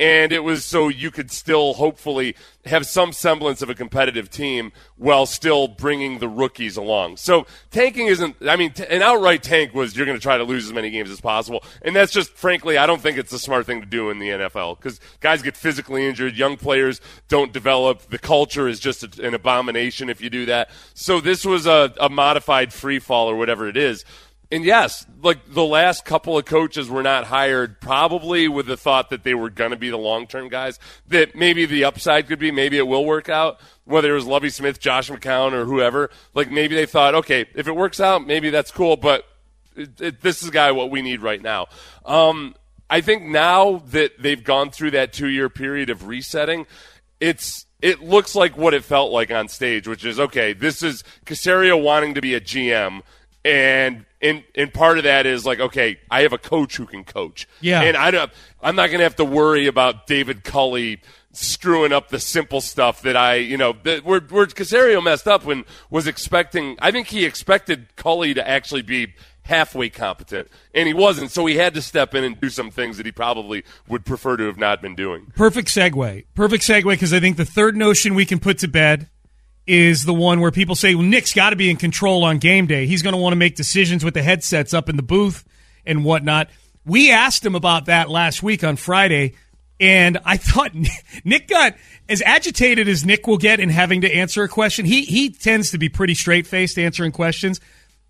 and 0.00 0.32
it 0.32 0.42
was 0.42 0.64
so 0.64 0.88
you 0.88 1.10
could 1.10 1.30
still 1.30 1.74
hopefully 1.74 2.34
have 2.64 2.86
some 2.86 3.12
semblance 3.12 3.60
of 3.60 3.68
a 3.68 3.74
competitive 3.74 4.30
team 4.30 4.72
while 4.96 5.26
still 5.26 5.68
bringing 5.68 6.18
the 6.18 6.28
rookies 6.28 6.78
along. 6.78 7.18
So 7.18 7.46
tanking 7.70 8.06
isn't. 8.06 8.36
I 8.48 8.56
mean, 8.56 8.72
t- 8.72 8.86
an 8.88 9.02
outright 9.02 9.42
tank 9.42 9.74
was 9.74 9.94
you're 9.94 10.06
going 10.06 10.18
to 10.18 10.22
try 10.22 10.38
to 10.38 10.44
lose 10.44 10.66
as 10.66 10.72
many 10.72 10.90
games 10.90 11.10
as 11.10 11.20
possible, 11.20 11.62
and 11.82 11.94
that's 11.94 12.12
just 12.12 12.32
frankly, 12.32 12.78
I 12.78 12.86
don't 12.86 13.00
think 13.00 13.18
it's 13.18 13.32
a 13.32 13.38
smart 13.38 13.66
thing 13.66 13.80
to 13.80 13.86
do 13.86 14.08
in 14.08 14.18
the 14.18 14.30
NFL 14.30 14.78
because 14.78 15.00
guys 15.20 15.42
get 15.42 15.56
physically 15.56 16.06
injured, 16.06 16.34
young 16.34 16.56
players 16.56 17.02
don't 17.28 17.52
develop, 17.52 18.08
the 18.08 18.18
culture 18.18 18.68
is 18.68 18.80
just 18.80 19.02
a, 19.02 19.26
an 19.26 19.34
abomination 19.34 20.08
if 20.08 20.22
you 20.22 20.30
do 20.30 20.46
that. 20.46 20.70
So 20.94 21.20
this 21.20 21.44
was 21.44 21.66
a, 21.66 21.92
a 22.00 22.08
modified 22.08 22.72
free 22.72 23.00
fall 23.00 23.28
or 23.30 23.36
whatever 23.36 23.68
it 23.68 23.76
is. 23.76 24.06
And 24.52 24.64
yes, 24.64 25.06
like 25.22 25.52
the 25.52 25.64
last 25.64 26.04
couple 26.04 26.36
of 26.36 26.44
coaches 26.44 26.88
were 26.88 27.04
not 27.04 27.24
hired 27.24 27.80
probably 27.80 28.48
with 28.48 28.66
the 28.66 28.76
thought 28.76 29.10
that 29.10 29.22
they 29.22 29.32
were 29.32 29.48
going 29.48 29.70
to 29.70 29.76
be 29.76 29.90
the 29.90 29.96
long 29.96 30.26
term 30.26 30.48
guys. 30.48 30.80
That 31.06 31.36
maybe 31.36 31.66
the 31.66 31.84
upside 31.84 32.26
could 32.26 32.40
be, 32.40 32.50
maybe 32.50 32.76
it 32.76 32.86
will 32.86 33.04
work 33.04 33.28
out. 33.28 33.60
Whether 33.84 34.10
it 34.10 34.14
was 34.14 34.26
Lovie 34.26 34.50
Smith, 34.50 34.80
Josh 34.80 35.08
McCown, 35.08 35.52
or 35.52 35.64
whoever, 35.66 36.10
like 36.34 36.50
maybe 36.50 36.74
they 36.74 36.86
thought, 36.86 37.14
okay, 37.14 37.46
if 37.54 37.68
it 37.68 37.76
works 37.76 38.00
out, 38.00 38.26
maybe 38.26 38.50
that's 38.50 38.72
cool. 38.72 38.96
But 38.96 39.24
it, 39.76 40.00
it, 40.00 40.20
this 40.20 40.42
is 40.42 40.50
guy 40.50 40.72
what 40.72 40.90
we 40.90 41.00
need 41.00 41.22
right 41.22 41.40
now. 41.40 41.68
Um, 42.04 42.56
I 42.88 43.02
think 43.02 43.22
now 43.22 43.82
that 43.90 44.20
they've 44.20 44.42
gone 44.42 44.70
through 44.70 44.92
that 44.92 45.12
two 45.12 45.28
year 45.28 45.48
period 45.48 45.90
of 45.90 46.08
resetting, 46.08 46.66
it's 47.20 47.66
it 47.80 48.02
looks 48.02 48.34
like 48.34 48.56
what 48.56 48.74
it 48.74 48.84
felt 48.84 49.12
like 49.12 49.30
on 49.30 49.46
stage, 49.46 49.86
which 49.86 50.04
is 50.04 50.18
okay. 50.18 50.52
This 50.52 50.82
is 50.82 51.04
Caserio 51.24 51.80
wanting 51.80 52.14
to 52.14 52.20
be 52.20 52.34
a 52.34 52.40
GM 52.40 53.02
and 53.44 54.04
and 54.20 54.44
and 54.54 54.72
part 54.72 54.98
of 54.98 55.04
that 55.04 55.26
is 55.26 55.46
like 55.46 55.60
okay 55.60 55.98
i 56.10 56.22
have 56.22 56.32
a 56.32 56.38
coach 56.38 56.76
who 56.76 56.86
can 56.86 57.04
coach. 57.04 57.48
Yeah. 57.60 57.82
And 57.82 57.96
i 57.96 58.10
don't 58.10 58.30
i'm 58.62 58.76
not 58.76 58.88
going 58.88 58.98
to 58.98 59.04
have 59.04 59.16
to 59.16 59.24
worry 59.24 59.66
about 59.66 60.06
david 60.06 60.44
culley 60.44 61.00
screwing 61.32 61.92
up 61.92 62.08
the 62.08 62.20
simple 62.20 62.60
stuff 62.60 63.02
that 63.02 63.16
i 63.16 63.36
you 63.36 63.56
know 63.56 63.74
that 63.84 64.04
where, 64.04 64.20
where 64.20 64.46
caserio 64.46 65.02
messed 65.02 65.28
up 65.28 65.44
when 65.44 65.64
was 65.88 66.06
expecting 66.06 66.76
i 66.82 66.90
think 66.90 67.06
he 67.06 67.24
expected 67.24 67.86
culley 67.96 68.34
to 68.34 68.46
actually 68.46 68.82
be 68.82 69.14
halfway 69.42 69.88
competent. 69.88 70.48
And 70.74 70.86
he 70.86 70.94
wasn't 70.94 71.32
so 71.32 71.44
he 71.46 71.56
had 71.56 71.74
to 71.74 71.82
step 71.82 72.14
in 72.14 72.22
and 72.22 72.40
do 72.40 72.50
some 72.50 72.70
things 72.70 72.98
that 72.98 73.06
he 73.06 73.10
probably 73.10 73.64
would 73.88 74.04
prefer 74.04 74.36
to 74.36 74.44
have 74.44 74.58
not 74.58 74.80
been 74.80 74.94
doing. 74.94 75.32
Perfect 75.34 75.68
segue. 75.68 76.24
Perfect 76.34 76.62
segue 76.62 76.84
because 76.84 77.12
i 77.12 77.20
think 77.20 77.36
the 77.36 77.44
third 77.44 77.76
notion 77.76 78.14
we 78.14 78.24
can 78.24 78.38
put 78.38 78.58
to 78.58 78.68
bed 78.68 79.08
is 79.70 80.04
the 80.04 80.12
one 80.12 80.40
where 80.40 80.50
people 80.50 80.74
say, 80.74 80.96
well, 80.96 81.04
Nick's 81.04 81.32
got 81.32 81.50
to 81.50 81.56
be 81.56 81.70
in 81.70 81.76
control 81.76 82.24
on 82.24 82.38
game 82.38 82.66
day. 82.66 82.86
He's 82.86 83.02
going 83.02 83.12
to 83.12 83.20
want 83.20 83.34
to 83.34 83.36
make 83.36 83.54
decisions 83.54 84.04
with 84.04 84.14
the 84.14 84.22
headsets 84.22 84.74
up 84.74 84.88
in 84.88 84.96
the 84.96 85.02
booth 85.02 85.44
and 85.86 86.04
whatnot. 86.04 86.50
We 86.84 87.12
asked 87.12 87.46
him 87.46 87.54
about 87.54 87.86
that 87.86 88.10
last 88.10 88.42
week 88.42 88.64
on 88.64 88.74
Friday, 88.74 89.34
and 89.78 90.18
I 90.24 90.36
thought 90.38 90.72
Nick 91.24 91.46
got 91.46 91.76
as 92.08 92.20
agitated 92.22 92.88
as 92.88 93.04
Nick 93.04 93.28
will 93.28 93.38
get 93.38 93.60
in 93.60 93.68
having 93.68 94.00
to 94.00 94.12
answer 94.12 94.42
a 94.42 94.48
question. 94.48 94.86
He 94.86 95.02
he 95.02 95.30
tends 95.30 95.70
to 95.70 95.78
be 95.78 95.88
pretty 95.88 96.14
straight 96.14 96.48
faced 96.48 96.76
answering 96.76 97.12
questions. 97.12 97.60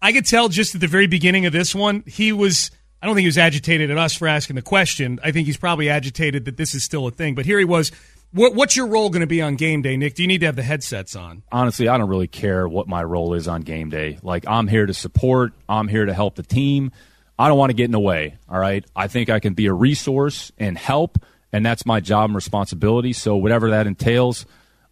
I 0.00 0.12
could 0.12 0.24
tell 0.24 0.48
just 0.48 0.74
at 0.74 0.80
the 0.80 0.86
very 0.86 1.08
beginning 1.08 1.44
of 1.44 1.52
this 1.52 1.74
one, 1.74 2.04
he 2.06 2.32
was. 2.32 2.70
I 3.02 3.06
don't 3.06 3.14
think 3.14 3.24
he 3.24 3.28
was 3.28 3.38
agitated 3.38 3.90
at 3.90 3.98
us 3.98 4.14
for 4.14 4.28
asking 4.28 4.56
the 4.56 4.62
question. 4.62 5.20
I 5.22 5.30
think 5.30 5.46
he's 5.46 5.56
probably 5.56 5.90
agitated 5.90 6.46
that 6.46 6.56
this 6.56 6.74
is 6.74 6.84
still 6.84 7.06
a 7.06 7.10
thing. 7.10 7.34
But 7.34 7.46
here 7.46 7.58
he 7.58 7.64
was 7.64 7.92
what, 8.32 8.54
what's 8.54 8.76
your 8.76 8.86
role 8.86 9.10
going 9.10 9.20
to 9.20 9.26
be 9.26 9.42
on 9.42 9.56
game 9.56 9.82
day, 9.82 9.96
Nick? 9.96 10.14
Do 10.14 10.22
you 10.22 10.28
need 10.28 10.40
to 10.40 10.46
have 10.46 10.56
the 10.56 10.62
headsets 10.62 11.16
on? 11.16 11.42
Honestly, 11.50 11.88
I 11.88 11.98
don't 11.98 12.08
really 12.08 12.28
care 12.28 12.68
what 12.68 12.88
my 12.88 13.02
role 13.02 13.34
is 13.34 13.48
on 13.48 13.62
game 13.62 13.90
day. 13.90 14.18
Like, 14.22 14.46
I'm 14.46 14.68
here 14.68 14.86
to 14.86 14.94
support, 14.94 15.52
I'm 15.68 15.88
here 15.88 16.06
to 16.06 16.14
help 16.14 16.36
the 16.36 16.42
team. 16.42 16.92
I 17.38 17.48
don't 17.48 17.58
want 17.58 17.70
to 17.70 17.74
get 17.74 17.86
in 17.86 17.90
the 17.90 18.00
way, 18.00 18.36
all 18.48 18.58
right? 18.58 18.84
I 18.94 19.08
think 19.08 19.30
I 19.30 19.40
can 19.40 19.54
be 19.54 19.66
a 19.66 19.72
resource 19.72 20.52
and 20.58 20.76
help, 20.76 21.18
and 21.52 21.64
that's 21.64 21.86
my 21.86 22.00
job 22.00 22.30
and 22.30 22.34
responsibility. 22.34 23.12
So, 23.12 23.36
whatever 23.36 23.70
that 23.70 23.86
entails, 23.86 24.44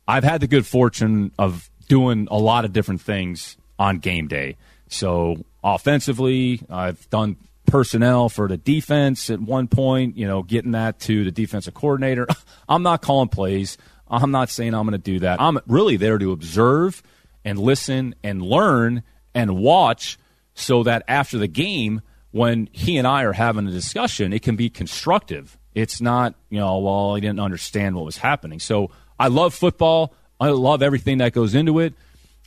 I've 0.06 0.24
had 0.24 0.40
the 0.40 0.46
good 0.46 0.66
fortune 0.66 1.32
of 1.38 1.70
doing 1.88 2.28
a 2.30 2.38
lot 2.38 2.64
of 2.64 2.72
different 2.72 3.00
things 3.00 3.56
on 3.78 3.98
game 3.98 4.28
day. 4.28 4.56
So 4.88 5.44
offensively, 5.62 6.62
I've 6.70 7.08
done 7.10 7.36
personnel 7.68 8.28
for 8.28 8.48
the 8.48 8.56
defense 8.56 9.30
at 9.30 9.40
one 9.40 9.68
point, 9.68 10.16
you 10.16 10.26
know, 10.26 10.42
getting 10.42 10.72
that 10.72 10.98
to 11.00 11.24
the 11.24 11.30
defensive 11.30 11.74
coordinator. 11.74 12.26
I'm 12.68 12.82
not 12.82 13.02
calling 13.02 13.28
plays. 13.28 13.78
I'm 14.08 14.30
not 14.30 14.48
saying 14.50 14.74
I'm 14.74 14.84
going 14.84 14.92
to 14.92 14.98
do 14.98 15.20
that. 15.20 15.40
I'm 15.40 15.58
really 15.66 15.96
there 15.96 16.18
to 16.18 16.32
observe 16.32 17.02
and 17.44 17.58
listen 17.58 18.14
and 18.22 18.42
learn 18.42 19.02
and 19.34 19.56
watch 19.56 20.18
so 20.54 20.82
that 20.82 21.04
after 21.06 21.38
the 21.38 21.46
game, 21.46 22.00
when 22.30 22.68
he 22.72 22.96
and 22.96 23.06
I 23.06 23.22
are 23.22 23.32
having 23.32 23.66
a 23.66 23.70
discussion, 23.70 24.32
it 24.32 24.42
can 24.42 24.56
be 24.56 24.70
constructive. 24.70 25.56
It's 25.74 26.00
not, 26.00 26.34
you 26.50 26.58
know, 26.58 26.78
well, 26.78 27.14
I 27.14 27.20
didn't 27.20 27.40
understand 27.40 27.94
what 27.94 28.04
was 28.04 28.16
happening. 28.18 28.58
So 28.58 28.90
I 29.18 29.28
love 29.28 29.54
football. 29.54 30.14
I 30.40 30.48
love 30.48 30.82
everything 30.82 31.18
that 31.18 31.32
goes 31.32 31.54
into 31.54 31.78
it. 31.78 31.94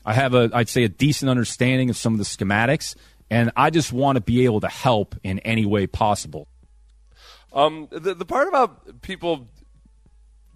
I 0.06 0.14
have 0.14 0.34
a, 0.34 0.50
I'd 0.54 0.70
say, 0.70 0.84
a 0.84 0.90
decent 0.90 1.30
understanding 1.30 1.90
of 1.90 1.98
some 1.98 2.14
of 2.14 2.20
the 2.20 2.26
schematics, 2.26 2.96
and 3.32 3.50
I 3.56 3.70
just 3.70 3.94
want 3.94 4.18
to 4.18 4.22
be 4.22 4.44
able 4.44 4.60
to 4.60 4.68
help 4.68 5.16
in 5.24 5.40
any 5.40 5.66
way 5.66 5.88
possible. 5.88 6.48
Um, 7.54 7.88
the 7.90 8.14
the 8.14 8.26
part 8.26 8.48
about 8.48 9.02
people 9.02 9.48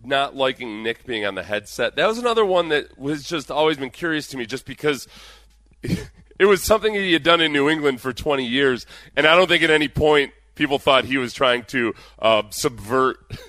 not 0.03 0.36
liking 0.36 0.84
Nick 0.84 1.05
being 1.05 1.25
on 1.25 1.34
the 1.34 1.44
headset, 1.44 1.96
that 1.96 2.05
was 2.05 2.20
another 2.20 2.46
one 2.46 2.70
that 2.70 3.00
was 3.00 3.24
just 3.24 3.50
always 3.50 3.77
been 3.77 3.89
curious 3.89 4.27
to 4.27 4.38
me, 4.38 4.46
just 4.46 4.65
because. 4.67 5.08
It 6.38 6.48
was 6.48 6.62
something 6.62 6.94
he 6.94 7.13
had 7.13 7.24
done 7.24 7.39
in 7.39 7.53
New 7.53 7.70
England 7.70 8.01
for 8.01 8.12
20 8.12 8.46
years, 8.46 8.86
and 9.15 9.25
I 9.25 9.38
don't 9.38 9.48
think 9.48 9.63
at 9.63 9.70
any 9.70 9.88
point 9.88 10.34
people 10.53 10.79
thought 10.79 11.05
he 11.05 11.17
was 11.17 11.34
trying 11.34 11.63
to 11.67 11.94
uh, 12.20 12.44
subvert 12.50 13.39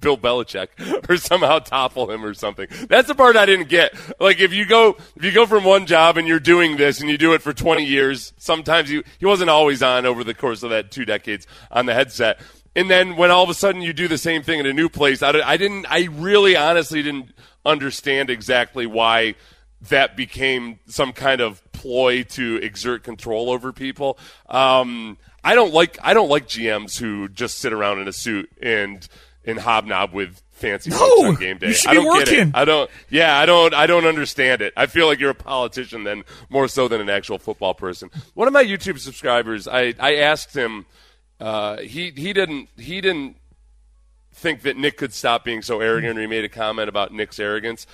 Bill 0.00 0.16
Belichick 0.16 0.68
or 1.08 1.16
somehow 1.16 1.58
topple 1.58 2.10
him 2.10 2.24
or 2.24 2.34
something. 2.34 2.68
That's 2.88 3.08
the 3.08 3.14
part 3.14 3.36
I 3.36 3.46
didn't 3.46 3.68
get. 3.68 3.94
Like 4.20 4.40
if 4.40 4.52
you 4.52 4.66
go 4.66 4.96
if 5.16 5.24
you 5.24 5.32
go 5.32 5.46
from 5.46 5.64
one 5.64 5.86
job 5.86 6.16
and 6.16 6.26
you're 6.26 6.40
doing 6.40 6.76
this 6.76 7.00
and 7.00 7.10
you 7.10 7.18
do 7.18 7.34
it 7.34 7.42
for 7.42 7.52
20 7.52 7.84
years, 7.84 8.32
sometimes 8.38 8.90
you 8.90 9.02
he 9.18 9.26
wasn't 9.26 9.50
always 9.50 9.82
on 9.82 10.06
over 10.06 10.24
the 10.24 10.34
course 10.34 10.62
of 10.62 10.70
that 10.70 10.90
two 10.90 11.04
decades 11.04 11.46
on 11.70 11.86
the 11.86 11.94
headset. 11.94 12.40
And 12.76 12.88
then 12.90 13.16
when 13.16 13.30
all 13.30 13.42
of 13.42 13.50
a 13.50 13.54
sudden 13.54 13.82
you 13.82 13.92
do 13.92 14.08
the 14.08 14.18
same 14.18 14.42
thing 14.42 14.60
in 14.60 14.66
a 14.66 14.72
new 14.72 14.88
place, 14.88 15.22
I, 15.22 15.30
I 15.40 15.56
didn't 15.56 15.86
I 15.88 16.08
really 16.12 16.56
honestly 16.56 17.02
didn't 17.02 17.32
understand 17.64 18.30
exactly 18.30 18.86
why 18.86 19.34
that 19.82 20.16
became 20.16 20.80
some 20.86 21.12
kind 21.12 21.40
of 21.40 21.62
ploy 21.72 22.24
to 22.24 22.56
exert 22.56 23.04
control 23.04 23.50
over 23.50 23.72
people. 23.72 24.18
Um, 24.48 25.18
I 25.44 25.54
don't 25.54 25.72
like 25.72 25.98
I 26.02 26.14
don't 26.14 26.28
like 26.28 26.48
GMs 26.48 26.98
who 26.98 27.28
just 27.28 27.58
sit 27.58 27.72
around 27.72 28.00
in 28.00 28.08
a 28.08 28.12
suit 28.12 28.50
and 28.60 29.06
and 29.44 29.58
hobnob 29.58 30.12
with 30.12 30.42
fancy 30.52 30.90
No, 30.90 30.96
folks 30.98 31.20
on 31.28 31.34
game 31.36 31.58
day. 31.58 31.68
you 31.68 31.72
should 31.74 31.88
I 31.90 31.92
be 31.94 31.96
don't 32.02 32.18
get 32.18 32.28
it. 32.28 32.36
working. 32.38 32.52
I 32.54 32.64
don't. 32.64 32.90
Yeah, 33.10 33.38
I 33.38 33.46
don't. 33.46 33.72
I 33.74 33.86
don't 33.86 34.04
understand 34.04 34.60
it. 34.62 34.72
I 34.76 34.86
feel 34.86 35.06
like 35.06 35.20
you're 35.20 35.30
a 35.30 35.34
politician 35.34 36.04
then 36.04 36.24
more 36.50 36.68
so 36.68 36.88
than 36.88 37.00
an 37.00 37.08
actual 37.08 37.38
football 37.38 37.74
person. 37.74 38.10
One 38.34 38.48
of 38.48 38.52
my 38.54 38.64
YouTube 38.64 38.98
subscribers, 38.98 39.66
I 39.68 39.94
I 39.98 40.16
asked 40.16 40.54
him. 40.54 40.86
Uh, 41.40 41.78
he 41.78 42.10
he 42.16 42.32
didn't 42.32 42.68
he 42.76 43.00
didn't 43.00 43.36
think 44.32 44.62
that 44.62 44.76
Nick 44.76 44.96
could 44.96 45.12
stop 45.12 45.44
being 45.44 45.62
so 45.62 45.80
arrogant, 45.80 46.18
or 46.18 46.20
he 46.20 46.26
made 46.26 46.44
a 46.44 46.48
comment 46.48 46.88
about 46.88 47.12
Nick's 47.12 47.38
arrogance. 47.38 47.86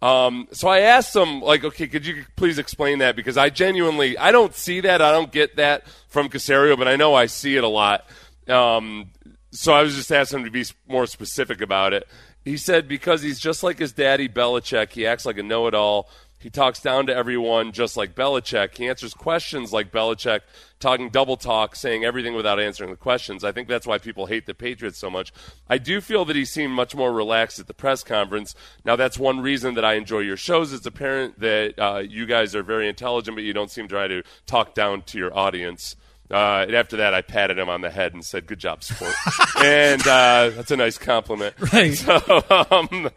Um, 0.00 0.48
so 0.50 0.66
I 0.66 0.80
asked 0.80 1.14
him, 1.14 1.40
like, 1.40 1.62
okay, 1.62 1.86
could 1.86 2.04
you 2.04 2.24
please 2.34 2.58
explain 2.58 2.98
that? 2.98 3.14
Because 3.14 3.36
I 3.36 3.50
genuinely, 3.50 4.18
I 4.18 4.32
don't 4.32 4.52
see 4.52 4.80
that. 4.80 5.00
I 5.00 5.12
don't 5.12 5.30
get 5.30 5.56
that 5.56 5.84
from 6.08 6.28
Caserio, 6.28 6.76
but 6.76 6.88
I 6.88 6.96
know 6.96 7.14
I 7.14 7.26
see 7.26 7.56
it 7.56 7.62
a 7.62 7.68
lot. 7.68 8.04
Um, 8.48 9.10
so 9.52 9.72
I 9.72 9.82
was 9.82 9.94
just 9.94 10.10
asking 10.10 10.40
him 10.40 10.44
to 10.46 10.50
be 10.50 10.64
more 10.88 11.06
specific 11.06 11.60
about 11.60 11.92
it. 11.92 12.08
He 12.44 12.56
said 12.56 12.88
because 12.88 13.22
he's 13.22 13.38
just 13.38 13.62
like 13.62 13.78
his 13.78 13.92
daddy 13.92 14.28
Belichick, 14.28 14.90
he 14.92 15.06
acts 15.06 15.24
like 15.24 15.38
a 15.38 15.42
know-it-all. 15.42 16.08
He 16.38 16.50
talks 16.50 16.80
down 16.80 17.06
to 17.06 17.14
everyone 17.14 17.70
just 17.70 17.96
like 17.96 18.16
Belichick. 18.16 18.76
He 18.76 18.88
answers 18.88 19.14
questions 19.14 19.72
like 19.72 19.92
Belichick, 19.92 20.40
talking 20.80 21.08
double 21.08 21.36
talk, 21.36 21.76
saying 21.76 22.04
everything 22.04 22.34
without 22.34 22.58
answering 22.58 22.90
the 22.90 22.96
questions. 22.96 23.44
I 23.44 23.52
think 23.52 23.68
that's 23.68 23.86
why 23.86 23.98
people 23.98 24.26
hate 24.26 24.46
the 24.46 24.54
Patriots 24.54 24.98
so 24.98 25.08
much. 25.08 25.32
I 25.68 25.78
do 25.78 26.00
feel 26.00 26.24
that 26.24 26.34
he 26.34 26.44
seemed 26.44 26.72
much 26.72 26.96
more 26.96 27.12
relaxed 27.12 27.60
at 27.60 27.68
the 27.68 27.74
press 27.74 28.02
conference. 28.02 28.56
Now, 28.84 28.96
that's 28.96 29.20
one 29.20 29.38
reason 29.40 29.74
that 29.74 29.84
I 29.84 29.94
enjoy 29.94 30.20
your 30.20 30.36
shows. 30.36 30.72
It's 30.72 30.84
apparent 30.84 31.38
that 31.38 31.78
uh, 31.78 31.98
you 31.98 32.26
guys 32.26 32.56
are 32.56 32.64
very 32.64 32.88
intelligent, 32.88 33.36
but 33.36 33.44
you 33.44 33.52
don't 33.52 33.70
seem 33.70 33.86
to 33.86 33.94
try 33.94 34.08
to 34.08 34.24
talk 34.44 34.74
down 34.74 35.02
to 35.02 35.18
your 35.18 35.36
audience. 35.38 35.94
Uh, 36.32 36.64
and 36.66 36.74
after 36.74 36.96
that, 36.96 37.12
I 37.12 37.20
patted 37.20 37.58
him 37.58 37.68
on 37.68 37.82
the 37.82 37.90
head 37.90 38.14
and 38.14 38.24
said, 38.24 38.46
"Good 38.46 38.58
job, 38.58 38.82
sport." 38.82 39.14
and 39.58 40.00
uh, 40.02 40.50
that's 40.54 40.70
a 40.70 40.76
nice 40.76 40.98
compliment. 40.98 41.54
Right. 41.72 41.94
So, 41.94 42.16
um, 42.50 43.10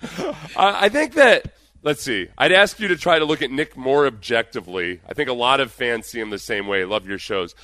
I, 0.55 0.85
I 0.85 0.89
think 0.89 1.15
that 1.15 1.53
let's 1.83 2.01
see. 2.01 2.27
I'd 2.37 2.51
ask 2.51 2.79
you 2.79 2.87
to 2.89 2.95
try 2.95 3.19
to 3.19 3.25
look 3.25 3.41
at 3.41 3.51
Nick 3.51 3.77
more 3.77 4.05
objectively. 4.05 5.01
I 5.07 5.13
think 5.13 5.29
a 5.29 5.33
lot 5.33 5.59
of 5.59 5.71
fans 5.71 6.07
see 6.07 6.19
him 6.19 6.29
the 6.29 6.39
same 6.39 6.67
way. 6.67 6.83
Love 6.85 7.07
your 7.07 7.17
shows. 7.17 7.55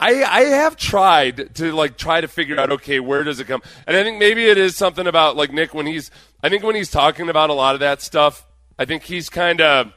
I, 0.00 0.22
I 0.22 0.40
have 0.42 0.76
tried 0.76 1.56
to 1.56 1.72
like 1.72 1.96
try 1.96 2.20
to 2.20 2.28
figure 2.28 2.58
out 2.58 2.70
okay 2.70 3.00
where 3.00 3.24
does 3.24 3.40
it 3.40 3.48
come 3.48 3.62
and 3.84 3.96
I 3.96 4.04
think 4.04 4.18
maybe 4.18 4.46
it 4.46 4.56
is 4.56 4.76
something 4.76 5.08
about 5.08 5.36
like 5.36 5.52
Nick 5.52 5.74
when 5.74 5.86
he's 5.86 6.12
I 6.40 6.48
think 6.48 6.62
when 6.62 6.76
he's 6.76 6.90
talking 6.90 7.28
about 7.28 7.50
a 7.50 7.54
lot 7.54 7.74
of 7.74 7.80
that 7.80 8.00
stuff 8.00 8.46
I 8.78 8.84
think 8.84 9.02
he's 9.02 9.28
kind 9.28 9.60
of 9.60 9.92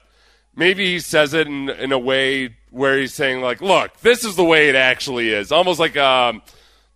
maybe 0.56 0.86
he 0.88 1.00
says 1.00 1.36
it 1.36 1.46
in, 1.46 1.70
in 1.70 1.92
a 1.92 2.00
way 2.00 2.56
where 2.72 2.98
he's 2.98 3.14
saying 3.14 3.42
like 3.42 3.62
look 3.62 3.96
this 4.00 4.26
is 4.26 4.36
the 4.36 4.44
way 4.44 4.70
it 4.70 4.76
actually 4.76 5.30
is. 5.30 5.52
Almost 5.52 5.80
like 5.80 5.96
um 5.96 6.42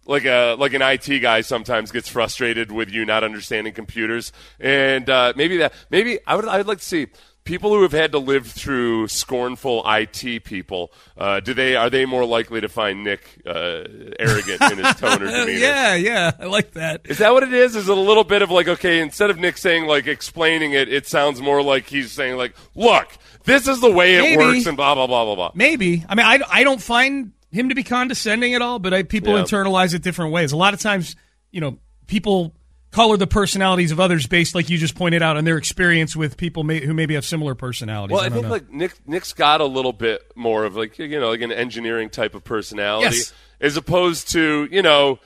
like 0.05 0.25
a 0.25 0.55
like 0.57 0.73
an 0.73 0.81
IT 0.81 1.19
guy 1.19 1.41
sometimes 1.41 1.91
gets 1.91 2.07
frustrated 2.09 2.71
with 2.71 2.89
you 2.89 3.05
not 3.05 3.23
understanding 3.23 3.73
computers, 3.73 4.31
and 4.59 5.09
uh, 5.09 5.33
maybe 5.35 5.57
that 5.57 5.73
maybe 5.89 6.19
I 6.25 6.35
would 6.35 6.47
I'd 6.47 6.67
like 6.67 6.79
to 6.79 6.85
see 6.85 7.07
people 7.45 7.69
who 7.73 7.83
have 7.83 7.91
had 7.93 8.11
to 8.11 8.17
live 8.19 8.47
through 8.47 9.07
scornful 9.07 9.83
IT 9.85 10.43
people. 10.43 10.91
Uh, 11.17 11.39
do 11.39 11.53
they 11.53 11.75
are 11.75 11.89
they 11.89 12.05
more 12.05 12.25
likely 12.25 12.59
to 12.59 12.67
find 12.67 13.03
Nick 13.03 13.21
uh, 13.45 13.83
arrogant 14.19 14.61
in 14.71 14.77
his 14.83 14.95
tone 14.95 15.21
or 15.21 15.25
demeanor? 15.31 15.51
yeah, 15.51 15.95
yeah, 15.95 16.31
I 16.39 16.45
like 16.45 16.71
that. 16.71 17.01
Is 17.05 17.19
that 17.19 17.31
what 17.33 17.43
it 17.43 17.53
is? 17.53 17.75
Is 17.75 17.87
it 17.87 17.97
a 17.97 17.99
little 18.01 18.23
bit 18.25 18.41
of 18.41 18.51
like, 18.51 18.67
okay, 18.67 18.99
instead 18.99 19.29
of 19.29 19.37
Nick 19.39 19.57
saying 19.57 19.85
like 19.85 20.07
explaining 20.07 20.73
it, 20.73 20.91
it 20.91 21.07
sounds 21.07 21.39
more 21.41 21.61
like 21.61 21.85
he's 21.87 22.11
saying 22.11 22.35
like, 22.35 22.55
look, 22.75 23.07
this 23.45 23.67
is 23.67 23.79
the 23.79 23.91
way 23.91 24.15
it 24.17 24.21
Maybe. 24.21 24.37
works, 24.37 24.65
and 24.65 24.75
blah 24.75 24.95
blah 24.95 25.07
blah 25.07 25.23
blah 25.23 25.35
blah. 25.35 25.51
Maybe. 25.55 26.03
I 26.09 26.15
mean, 26.15 26.25
I, 26.25 26.39
I 26.51 26.63
don't 26.63 26.81
find 26.81 27.31
him 27.51 27.69
to 27.69 27.75
be 27.75 27.83
condescending 27.83 28.53
at 28.55 28.61
all, 28.61 28.79
but 28.79 28.93
I, 28.93 29.03
people 29.03 29.33
Yeah. 29.37 29.43
internalize 29.43 29.93
it 29.93 30.01
different 30.01 30.33
ways. 30.33 30.51
A 30.51 30.57
lot 30.57 30.73
of 30.73 30.79
times, 30.81 31.15
you 31.51 31.61
know, 31.61 31.77
people 32.07 32.53
color 32.95 33.17
the 33.17 33.27
personalities 33.27 33.91
of 33.91 33.99
others 33.99 34.25
based, 34.25 34.55
like 34.55 34.69
you 34.69 34.77
just 34.77 34.95
pointed 34.95 35.21
out, 35.21 35.35
on 35.35 35.43
their 35.43 35.57
experience 35.57 36.15
with 36.15 36.37
people 36.37 36.63
may, 36.63 36.79
who 36.79 36.93
maybe 36.93 37.15
have 37.15 37.25
similar 37.25 37.53
personalities. 37.53 38.13
Well, 38.13 38.21
I, 38.21 38.29
don't 38.29 38.33
think 38.33 38.45
know. 38.45 38.51
like 38.51 38.71
Nick 38.71 38.93
Nick's 39.05 39.33
got 39.33 39.59
a 39.59 39.65
little 39.65 39.91
bit 39.93 40.21
more 40.35 40.63
of 40.63 40.77
like 40.77 40.97
you 40.97 41.19
know 41.19 41.29
like 41.29 41.41
an 41.41 41.51
engineering 41.51 42.09
type 42.09 42.33
of 42.33 42.43
personality 42.45 43.17
Yes. 43.17 43.33
as 43.59 43.75
opposed 43.75 44.29
to 44.29 44.69
you 44.71 44.81
know 44.81 45.19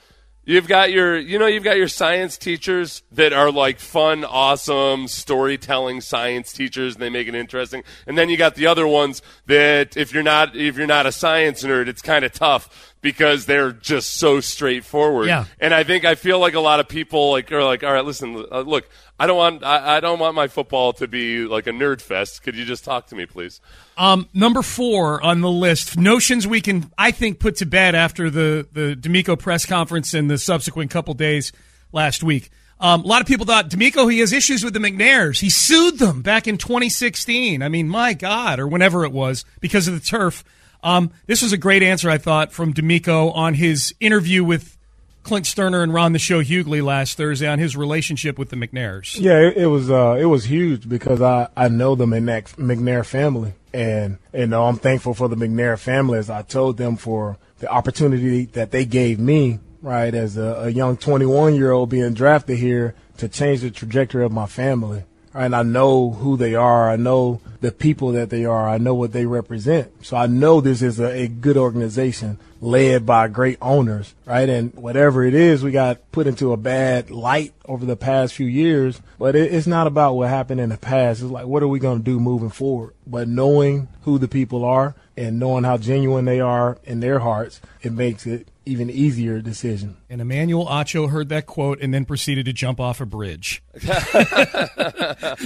you've 0.44 0.66
got 0.66 0.90
your 0.90 1.16
you 1.16 1.38
know 1.38 1.46
you've 1.46 1.62
got 1.62 1.76
your 1.76 1.86
science 1.86 2.36
teachers 2.36 3.02
that 3.12 3.32
are 3.32 3.52
like 3.52 3.78
fun, 3.78 4.24
awesome 4.24 5.06
storytelling 5.06 6.00
science 6.00 6.52
teachers 6.52 6.94
and 6.94 7.02
they 7.02 7.08
make 7.10 7.28
it 7.28 7.36
interesting, 7.36 7.84
and 8.06 8.18
then 8.18 8.28
you 8.28 8.36
got 8.36 8.56
the 8.56 8.66
other 8.66 8.86
ones 8.86 9.22
that 9.46 9.96
if 9.96 10.12
you're 10.12 10.24
not 10.24 10.56
if 10.56 10.76
you're 10.76 10.88
not 10.88 11.06
a 11.06 11.12
science 11.12 11.62
nerd, 11.62 11.86
it's 11.86 12.02
kind 12.02 12.24
of 12.24 12.32
tough 12.32 12.89
because 13.00 13.46
they're 13.46 13.72
just 13.72 14.14
so 14.14 14.40
straightforward. 14.40 15.26
Yeah. 15.28 15.46
And 15.58 15.72
I 15.72 15.84
think 15.84 16.04
I 16.04 16.14
feel 16.14 16.38
like 16.38 16.54
a 16.54 16.60
lot 16.60 16.80
of 16.80 16.88
people 16.88 17.30
like 17.30 17.50
are 17.52 17.64
like, 17.64 17.82
all 17.82 17.92
right, 17.92 18.04
listen, 18.04 18.44
uh, 18.50 18.60
look, 18.60 18.88
I 19.18 19.26
don't 19.26 19.36
want 19.36 19.64
I, 19.64 19.96
I 19.96 20.00
don't 20.00 20.18
want 20.18 20.34
my 20.34 20.48
football 20.48 20.92
to 20.94 21.08
be 21.08 21.44
like 21.44 21.66
a 21.66 21.70
nerd 21.70 22.00
fest. 22.00 22.42
Could 22.42 22.56
you 22.56 22.64
just 22.64 22.84
talk 22.84 23.06
to 23.08 23.14
me, 23.14 23.26
please? 23.26 23.60
Um, 23.96 24.28
number 24.32 24.62
four 24.62 25.22
on 25.22 25.40
the 25.40 25.50
list, 25.50 25.98
notions 25.98 26.46
we 26.46 26.60
can, 26.60 26.90
I 26.96 27.10
think, 27.10 27.38
put 27.38 27.56
to 27.56 27.66
bed 27.66 27.94
after 27.94 28.30
the 28.30 28.66
the 28.72 28.96
DeMeco 28.96 29.38
press 29.38 29.66
conference 29.66 30.14
and 30.14 30.30
the 30.30 30.38
subsequent 30.38 30.90
couple 30.90 31.14
days 31.14 31.52
last 31.92 32.22
week. 32.22 32.50
Um, 32.80 33.02
a 33.02 33.06
lot 33.06 33.20
of 33.20 33.26
people 33.26 33.44
thought 33.44 33.68
DeMeco 33.68 34.10
he 34.10 34.20
has 34.20 34.32
issues 34.32 34.64
with 34.64 34.72
the 34.72 34.80
McNairs. 34.80 35.40
He 35.40 35.50
sued 35.50 35.98
them 35.98 36.22
back 36.22 36.48
in 36.48 36.56
2016. 36.56 37.62
I 37.62 37.68
mean, 37.68 37.88
my 37.90 38.14
God, 38.14 38.58
or 38.58 38.66
whenever 38.66 39.04
it 39.04 39.12
was 39.12 39.44
because 39.60 39.86
of 39.86 39.94
the 39.94 40.00
turf. 40.00 40.44
Um, 40.82 41.10
this 41.26 41.42
was 41.42 41.52
a 41.52 41.58
great 41.58 41.82
answer, 41.82 42.10
I 42.10 42.18
thought, 42.18 42.52
from 42.52 42.72
DeMeco 42.72 43.34
on 43.34 43.54
his 43.54 43.94
interview 44.00 44.42
with 44.42 44.76
Clint 45.22 45.44
Stoerner 45.44 45.82
and 45.82 45.92
Ron 45.92 46.12
the 46.12 46.18
Show 46.18 46.42
Hughley 46.42 46.82
last 46.82 47.16
Thursday 47.16 47.46
on 47.46 47.58
his 47.58 47.76
relationship 47.76 48.38
with 48.38 48.48
the 48.48 48.56
McNairs. 48.56 49.20
Yeah, 49.20 49.38
it, 49.38 49.58
it 49.58 49.66
was 49.66 49.90
uh, 49.90 50.16
it 50.18 50.24
was 50.24 50.44
huge 50.44 50.88
because 50.88 51.20
I, 51.20 51.48
I 51.56 51.68
know 51.68 51.94
the 51.94 52.06
McNair, 52.06 52.42
McNair 52.56 53.04
family, 53.04 53.52
and 53.72 54.18
you 54.32 54.46
know 54.46 54.64
I'm 54.64 54.76
thankful 54.76 55.14
for 55.14 55.28
the 55.28 55.36
McNair 55.36 55.78
family 55.78 56.18
as 56.18 56.30
I 56.30 56.42
told 56.42 56.78
them 56.78 56.96
for 56.96 57.36
the 57.58 57.68
opportunity 57.68 58.46
that 58.46 58.70
they 58.70 58.86
gave 58.86 59.18
me, 59.18 59.60
right, 59.82 60.14
as 60.14 60.36
a, 60.36 60.62
a 60.62 60.68
young 60.70 60.96
21 60.96 61.54
year 61.54 61.70
old 61.70 61.90
being 61.90 62.14
drafted 62.14 62.58
here 62.58 62.94
to 63.18 63.28
change 63.28 63.60
the 63.60 63.70
trajectory 63.70 64.24
of 64.24 64.32
my 64.32 64.46
family. 64.46 65.04
And 65.32 65.54
I 65.54 65.62
know 65.62 66.10
who 66.10 66.36
they 66.36 66.54
are. 66.54 66.90
I 66.90 66.96
know 66.96 67.40
the 67.60 67.70
people 67.70 68.12
that 68.12 68.30
they 68.30 68.44
are. 68.44 68.68
I 68.68 68.78
know 68.78 68.94
what 68.94 69.12
they 69.12 69.26
represent. 69.26 70.04
So 70.04 70.16
I 70.16 70.26
know 70.26 70.60
this 70.60 70.82
is 70.82 70.98
a, 70.98 71.22
a 71.22 71.28
good 71.28 71.56
organization 71.56 72.38
led 72.60 73.06
by 73.06 73.28
great 73.28 73.58
owners, 73.62 74.14
right? 74.26 74.48
And 74.48 74.74
whatever 74.74 75.24
it 75.24 75.34
is, 75.34 75.62
we 75.62 75.70
got 75.70 76.10
put 76.12 76.26
into 76.26 76.52
a 76.52 76.56
bad 76.56 77.10
light 77.10 77.52
over 77.64 77.86
the 77.86 77.96
past 77.96 78.34
few 78.34 78.46
years. 78.46 79.00
But 79.18 79.36
it, 79.36 79.52
it's 79.54 79.66
not 79.66 79.86
about 79.86 80.14
what 80.14 80.28
happened 80.28 80.60
in 80.60 80.70
the 80.70 80.76
past. 80.76 81.22
It's 81.22 81.30
like, 81.30 81.46
what 81.46 81.62
are 81.62 81.68
we 81.68 81.78
going 81.78 81.98
to 81.98 82.04
do 82.04 82.18
moving 82.18 82.50
forward? 82.50 82.94
But 83.06 83.28
knowing 83.28 83.88
who 84.02 84.18
the 84.18 84.28
people 84.28 84.64
are 84.64 84.94
and 85.16 85.38
knowing 85.38 85.64
how 85.64 85.78
genuine 85.78 86.24
they 86.24 86.40
are 86.40 86.78
in 86.84 87.00
their 87.00 87.20
hearts, 87.20 87.60
it 87.82 87.92
makes 87.92 88.26
it 88.26 88.48
even 88.70 88.88
easier 88.88 89.40
decision. 89.40 89.96
And 90.08 90.20
Emmanuel 90.20 90.66
Acho 90.66 91.10
heard 91.10 91.28
that 91.30 91.46
quote 91.46 91.80
and 91.80 91.92
then 91.92 92.04
proceeded 92.04 92.46
to 92.46 92.52
jump 92.52 92.80
off 92.80 93.00
a 93.00 93.06
bridge. 93.06 93.62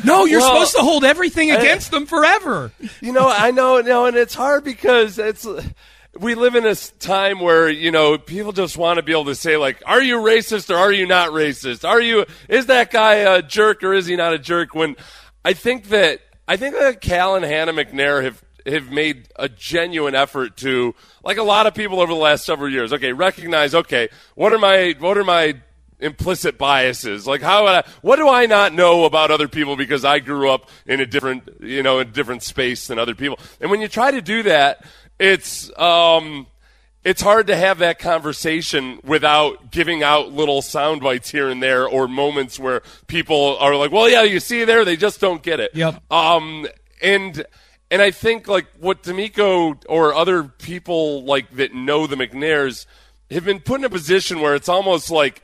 no, 0.05 0.25
you're 0.25 0.41
Well, 0.41 0.53
supposed 0.53 0.77
to 0.77 0.83
hold 0.83 1.05
everything 1.05 1.51
against 1.51 1.91
them 1.91 2.07
forever. 2.07 2.73
You 3.01 3.13
know, 3.13 3.29
I 3.29 3.51
know, 3.51 3.81
no, 3.81 4.07
and 4.07 4.17
it's 4.17 4.35
hard 4.35 4.65
because 4.65 5.19
it's 5.19 5.47
we 6.19 6.35
live 6.35 6.55
in 6.55 6.63
this 6.63 6.91
time 7.01 7.41
where 7.41 7.69
you 7.69 7.91
know 7.91 8.19
people 8.19 8.53
just 8.53 8.77
want 8.77 8.99
to 8.99 9.03
be 9.03 9.13
able 9.13 9.25
to 9.27 9.35
say 9.35 9.57
like, 9.57 9.83
"Are 9.87 10.03
you 10.03 10.19
racist 10.19 10.71
or 10.73 10.77
are 10.77 10.93
you 10.93 11.07
not 11.07 11.31
racist? 11.31 11.89
Are 11.89 12.01
you 12.01 12.27
is 12.49 12.67
that 12.67 12.91
guy 12.91 13.15
a 13.15 13.43
jerk 13.43 13.83
or 13.83 13.95
is 13.95 14.07
he 14.07 14.17
not 14.17 14.33
a 14.35 14.39
jerk?" 14.39 14.75
When 14.75 14.97
I 15.45 15.55
think 15.55 15.89
that 15.89 16.21
I 16.47 16.57
think 16.57 16.77
that 16.79 17.01
Cal 17.01 17.35
and 17.37 17.45
Hannah 17.45 17.73
McNair 17.73 18.23
have 18.23 18.43
have 18.67 18.91
made 18.91 19.29
a 19.37 19.49
genuine 19.49 20.15
effort 20.15 20.57
to, 20.59 20.95
like 21.23 21.37
a 21.37 21.43
lot 21.43 21.67
of 21.67 21.75
people 21.75 22.01
over 22.01 22.13
the 22.13 22.19
last 22.19 22.45
several 22.45 22.71
years, 22.71 22.93
okay, 22.93 23.13
recognize, 23.13 23.75
okay, 23.75 24.09
what 24.35 24.53
are 24.53 24.59
my 24.59 24.95
what 24.99 25.19
are 25.19 25.25
my 25.25 25.55
implicit 26.01 26.59
biases. 26.59 27.27
Like 27.27 27.41
how 27.41 27.65
would 27.65 27.73
I, 27.73 27.85
what 28.03 28.17
do 28.17 28.29
I 28.29 28.47
not 28.47 28.73
know 28.73 29.05
about 29.05 29.31
other 29.31 29.49
people 29.49 29.77
because 29.77 30.05
I 30.05 30.19
grew 30.19 30.51
up 30.51 30.69
in 30.87 31.01
a 31.01 31.07
different, 31.07 31.49
you 31.61 31.83
know, 31.83 31.99
in 32.01 32.09
a 32.09 32.11
different 32.11 32.43
space 32.43 32.87
than 32.87 32.99
other 32.99 33.15
people. 33.15 33.39
And 33.61 33.71
when 33.71 33.81
you 33.81 33.89
try 33.89 34.11
to 34.11 34.21
do 34.21 34.43
that, 34.45 34.85
it's 35.19 35.77
um 35.79 36.47
it's 37.05 37.21
hard 37.21 37.49
to 37.49 37.57
have 37.57 37.79
that 37.79 37.99
conversation 37.99 38.99
without 39.05 39.71
giving 39.71 40.03
out 40.03 40.33
little 40.33 40.63
sound 40.63 41.03
bites 41.03 41.31
here 41.31 41.51
and 41.51 41.63
there 41.63 41.87
or 41.87 42.09
moments 42.09 42.59
where 42.59 42.83
people 43.07 43.57
are 43.59 43.77
like, 43.77 43.93
"Well, 43.93 44.09
yeah, 44.09 44.23
you 44.23 44.41
see 44.41 44.65
there, 44.65 44.85
they 44.85 44.97
just 44.97 45.21
don't 45.21 45.43
get 45.43 45.61
it." 45.61 45.71
Yep. 45.75 46.03
Um 46.11 46.67
and 47.03 47.45
and 47.91 48.03
I 48.03 48.11
think 48.11 48.49
like 48.49 48.67
what 48.79 49.03
DeMeco 49.03 49.85
or 49.89 50.15
other 50.15 50.45
people 50.45 51.25
like 51.25 51.51
that 51.57 51.75
know 51.75 52.07
the 52.07 52.17
McNairs 52.17 52.87
have 53.31 53.45
been 53.45 53.61
put 53.61 53.81
in 53.81 53.85
a 53.85 53.91
position 53.91 54.41
where 54.41 54.55
it's 54.55 54.69
almost 54.69 55.11
like 55.11 55.43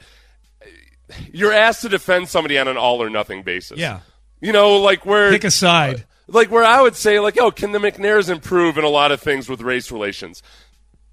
you're 1.32 1.52
asked 1.52 1.82
to 1.82 1.88
defend 1.88 2.28
somebody 2.28 2.59
on 2.59 2.68
an 2.68 2.76
all 2.76 3.02
or 3.02 3.11
nothing 3.11 3.42
basis. 3.42 3.78
Yeah. 3.78 4.00
You 4.40 4.52
know, 4.52 4.76
like 4.78 5.04
where 5.04 5.30
Pick 5.30 5.44
a 5.44 5.50
side. 5.50 6.06
like 6.28 6.50
where 6.50 6.64
I 6.64 6.80
would 6.80 6.97
say 6.97 7.20
like, 7.20 7.38
oh, 7.38 7.50
can 7.50 7.73
the 7.73 7.78
McNairs 7.78 8.30
improve 8.30 8.78
in 8.78 8.85
a 8.85 8.88
lot 8.88 9.12
of 9.12 9.20
things 9.20 9.49
with 9.49 9.61
race 9.61 9.90
relations? 9.90 10.42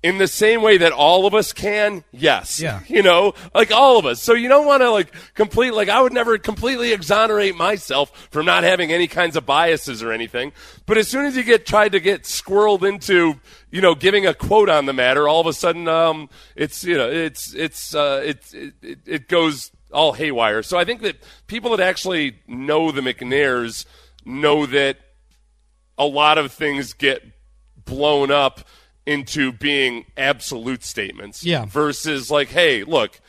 In 0.04 0.20
the 0.20 0.28
same 0.28 0.62
way 0.62 0.78
that 0.78 0.92
all 0.92 1.26
of 1.26 1.34
us 1.34 1.52
can, 1.52 2.04
yes. 2.12 2.60
Yeah. 2.60 2.82
You 2.88 3.02
know, 3.02 3.34
like 3.56 3.72
all 3.72 3.98
of 3.98 4.06
us. 4.06 4.22
So 4.22 4.34
you 4.34 4.48
don't 4.48 4.68
want 4.68 4.82
to 4.82 4.92
like 4.92 5.12
complete 5.34 5.74
like 5.74 5.90
I 5.90 6.00
would 6.00 6.14
never 6.14 6.38
completely 6.38 6.94
exonerate 6.94 7.56
myself 7.56 8.28
from 8.30 8.46
not 8.46 8.64
having 8.64 8.92
any 8.94 9.08
kinds 9.08 9.36
of 9.36 9.48
biases 9.48 10.04
or 10.04 10.12
anything. 10.12 10.52
But 10.86 11.00
as 11.00 11.08
soon 11.08 11.26
as 11.26 11.36
you 11.36 11.44
get 11.44 11.66
tried 11.66 11.94
to 11.94 12.00
get 12.00 12.24
squirreled 12.24 12.88
into, 12.88 13.40
you 13.72 13.82
know, 13.82 13.96
giving 13.96 14.28
a 14.28 14.36
quote 14.36 14.70
on 14.70 14.86
the 14.86 14.94
matter, 14.94 15.28
all 15.28 15.42
of 15.42 15.48
a 15.48 15.54
sudden 15.54 15.88
um 15.88 16.30
it's 16.56 16.84
you 16.84 16.96
know, 16.96 17.10
it's 17.10 17.56
it's 17.56 17.96
uh 17.96 18.22
it's 18.24 18.54
it, 18.54 18.76
it, 18.84 19.00
it 19.06 19.28
goes 19.28 19.72
all 19.92 20.14
haywire. 20.14 20.62
So 20.62 20.78
I 20.78 20.86
think 20.86 21.02
that 21.02 21.18
people 21.48 21.76
that 21.76 21.80
actually 21.80 22.38
know 22.48 22.92
the 22.92 23.02
McNairs 23.02 23.86
know 24.24 24.68
that 24.68 24.98
a 25.98 26.06
lot 26.06 26.38
of 26.38 26.52
things 26.52 26.94
get 26.94 27.24
blown 27.84 28.30
up 28.30 28.62
into 29.08 29.52
being 29.54 30.06
absolute 30.18 30.84
statements. 30.84 31.44
Yeah. 31.44 31.66
Versus 31.66 32.30
like, 32.30 32.50
hey, 32.50 32.84
look, 32.84 33.20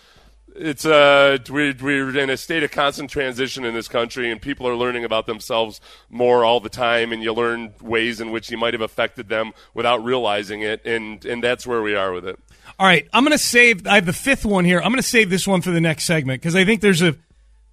it's 0.54 0.84
uh 0.84 1.38
we're, 1.48 1.72
we're 1.80 2.18
in 2.18 2.30
a 2.30 2.36
state 2.36 2.64
of 2.64 2.72
constant 2.72 3.08
transition 3.08 3.64
in 3.64 3.74
this 3.74 3.86
country 3.86 4.28
and 4.28 4.42
people 4.42 4.66
are 4.66 4.74
learning 4.74 5.04
about 5.04 5.26
themselves 5.26 5.80
more 6.10 6.44
all 6.44 6.58
the 6.58 6.68
time 6.68 7.12
and 7.12 7.22
you 7.22 7.32
learn 7.32 7.72
ways 7.80 8.20
in 8.20 8.32
which 8.32 8.50
you 8.50 8.58
might 8.58 8.74
have 8.74 8.80
affected 8.80 9.28
them 9.28 9.52
without 9.72 10.02
realizing 10.02 10.62
it 10.62 10.84
and 10.84 11.24
and 11.24 11.44
that's 11.44 11.64
where 11.64 11.80
we 11.80 11.94
are 11.94 12.12
with 12.12 12.26
it 12.26 12.40
All 12.76 12.86
right, 12.88 13.06
I'm 13.12 13.22
going 13.22 13.32
to 13.32 13.38
save. 13.38 13.86
I 13.86 13.96
have 13.96 14.06
the 14.06 14.12
fifth 14.12 14.44
one 14.44 14.64
here. 14.64 14.78
I'm 14.78 14.90
going 14.90 14.96
to 14.96 15.02
save 15.02 15.30
this 15.30 15.46
one 15.46 15.62
for 15.62 15.70
the 15.70 15.80
next 15.80 16.04
segment 16.04 16.40
because 16.42 16.56
I 16.56 16.64
think 16.64 16.80
there's 16.80 17.02
a, 17.02 17.14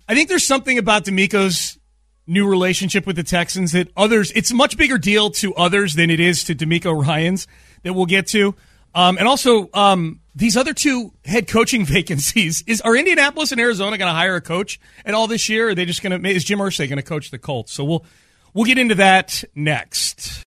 I 0.07 0.13
think 0.13 0.29
there's 0.29 0.45
something 0.45 0.77
about 0.77 1.05
DeMeco's 1.05 1.79
new 2.27 2.47
relationship 2.47 3.05
with 3.05 3.15
the 3.15 3.23
Texans 3.23 3.71
that 3.73 3.91
others. 3.95 4.31
It's 4.31 4.51
a 4.51 4.55
much 4.55 4.77
bigger 4.77 4.97
deal 4.97 5.29
to 5.31 5.53
others 5.55 5.93
than 5.93 6.09
it 6.09 6.19
is 6.19 6.43
to 6.45 6.55
DeMeco 6.55 7.05
Ryans 7.05 7.47
that 7.83 7.93
we'll 7.93 8.05
get 8.05 8.27
to, 8.27 8.55
um, 8.93 9.17
and 9.17 9.27
also 9.27 9.69
um, 9.73 10.21
these 10.33 10.57
other 10.57 10.73
two 10.73 11.13
head 11.25 11.47
coaching 11.47 11.85
vacancies. 11.85 12.63
Is 12.67 12.81
are 12.81 12.95
Indianapolis 12.95 13.51
and 13.51 13.61
Arizona 13.61 13.97
going 13.97 14.09
to 14.09 14.15
hire 14.15 14.35
a 14.35 14.41
coach 14.41 14.79
at 15.05 15.13
all 15.13 15.27
this 15.27 15.49
year? 15.49 15.67
Or 15.67 15.69
are 15.69 15.75
they 15.75 15.85
just 15.85 16.01
going 16.01 16.21
to? 16.21 16.29
Is 16.29 16.43
Jim 16.43 16.59
Irsay 16.59 16.87
going 16.87 16.97
to 16.97 17.03
coach 17.03 17.31
the 17.31 17.39
Colts? 17.39 17.71
So 17.73 17.83
we'll 17.83 18.05
we'll 18.53 18.65
get 18.65 18.77
into 18.77 18.95
that 18.95 19.43
next. 19.53 20.43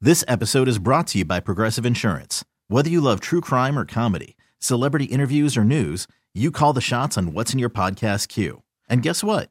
This 0.00 0.24
episode 0.26 0.66
is 0.66 0.78
brought 0.78 1.06
to 1.08 1.18
you 1.18 1.24
by 1.24 1.38
Progressive 1.38 1.86
Insurance. 1.86 2.44
Whether 2.66 2.90
you 2.90 3.00
love 3.00 3.20
true 3.20 3.40
crime 3.40 3.78
or 3.78 3.84
comedy, 3.84 4.36
celebrity 4.58 5.04
interviews 5.04 5.56
or 5.56 5.62
news, 5.62 6.08
you 6.34 6.50
call 6.50 6.72
the 6.72 6.80
shots 6.80 7.16
on 7.16 7.34
what's 7.34 7.52
in 7.52 7.58
your 7.58 7.70
podcast 7.70 8.28
queue. 8.28 8.62
And 8.88 9.02
guess 9.02 9.22
what? 9.22 9.50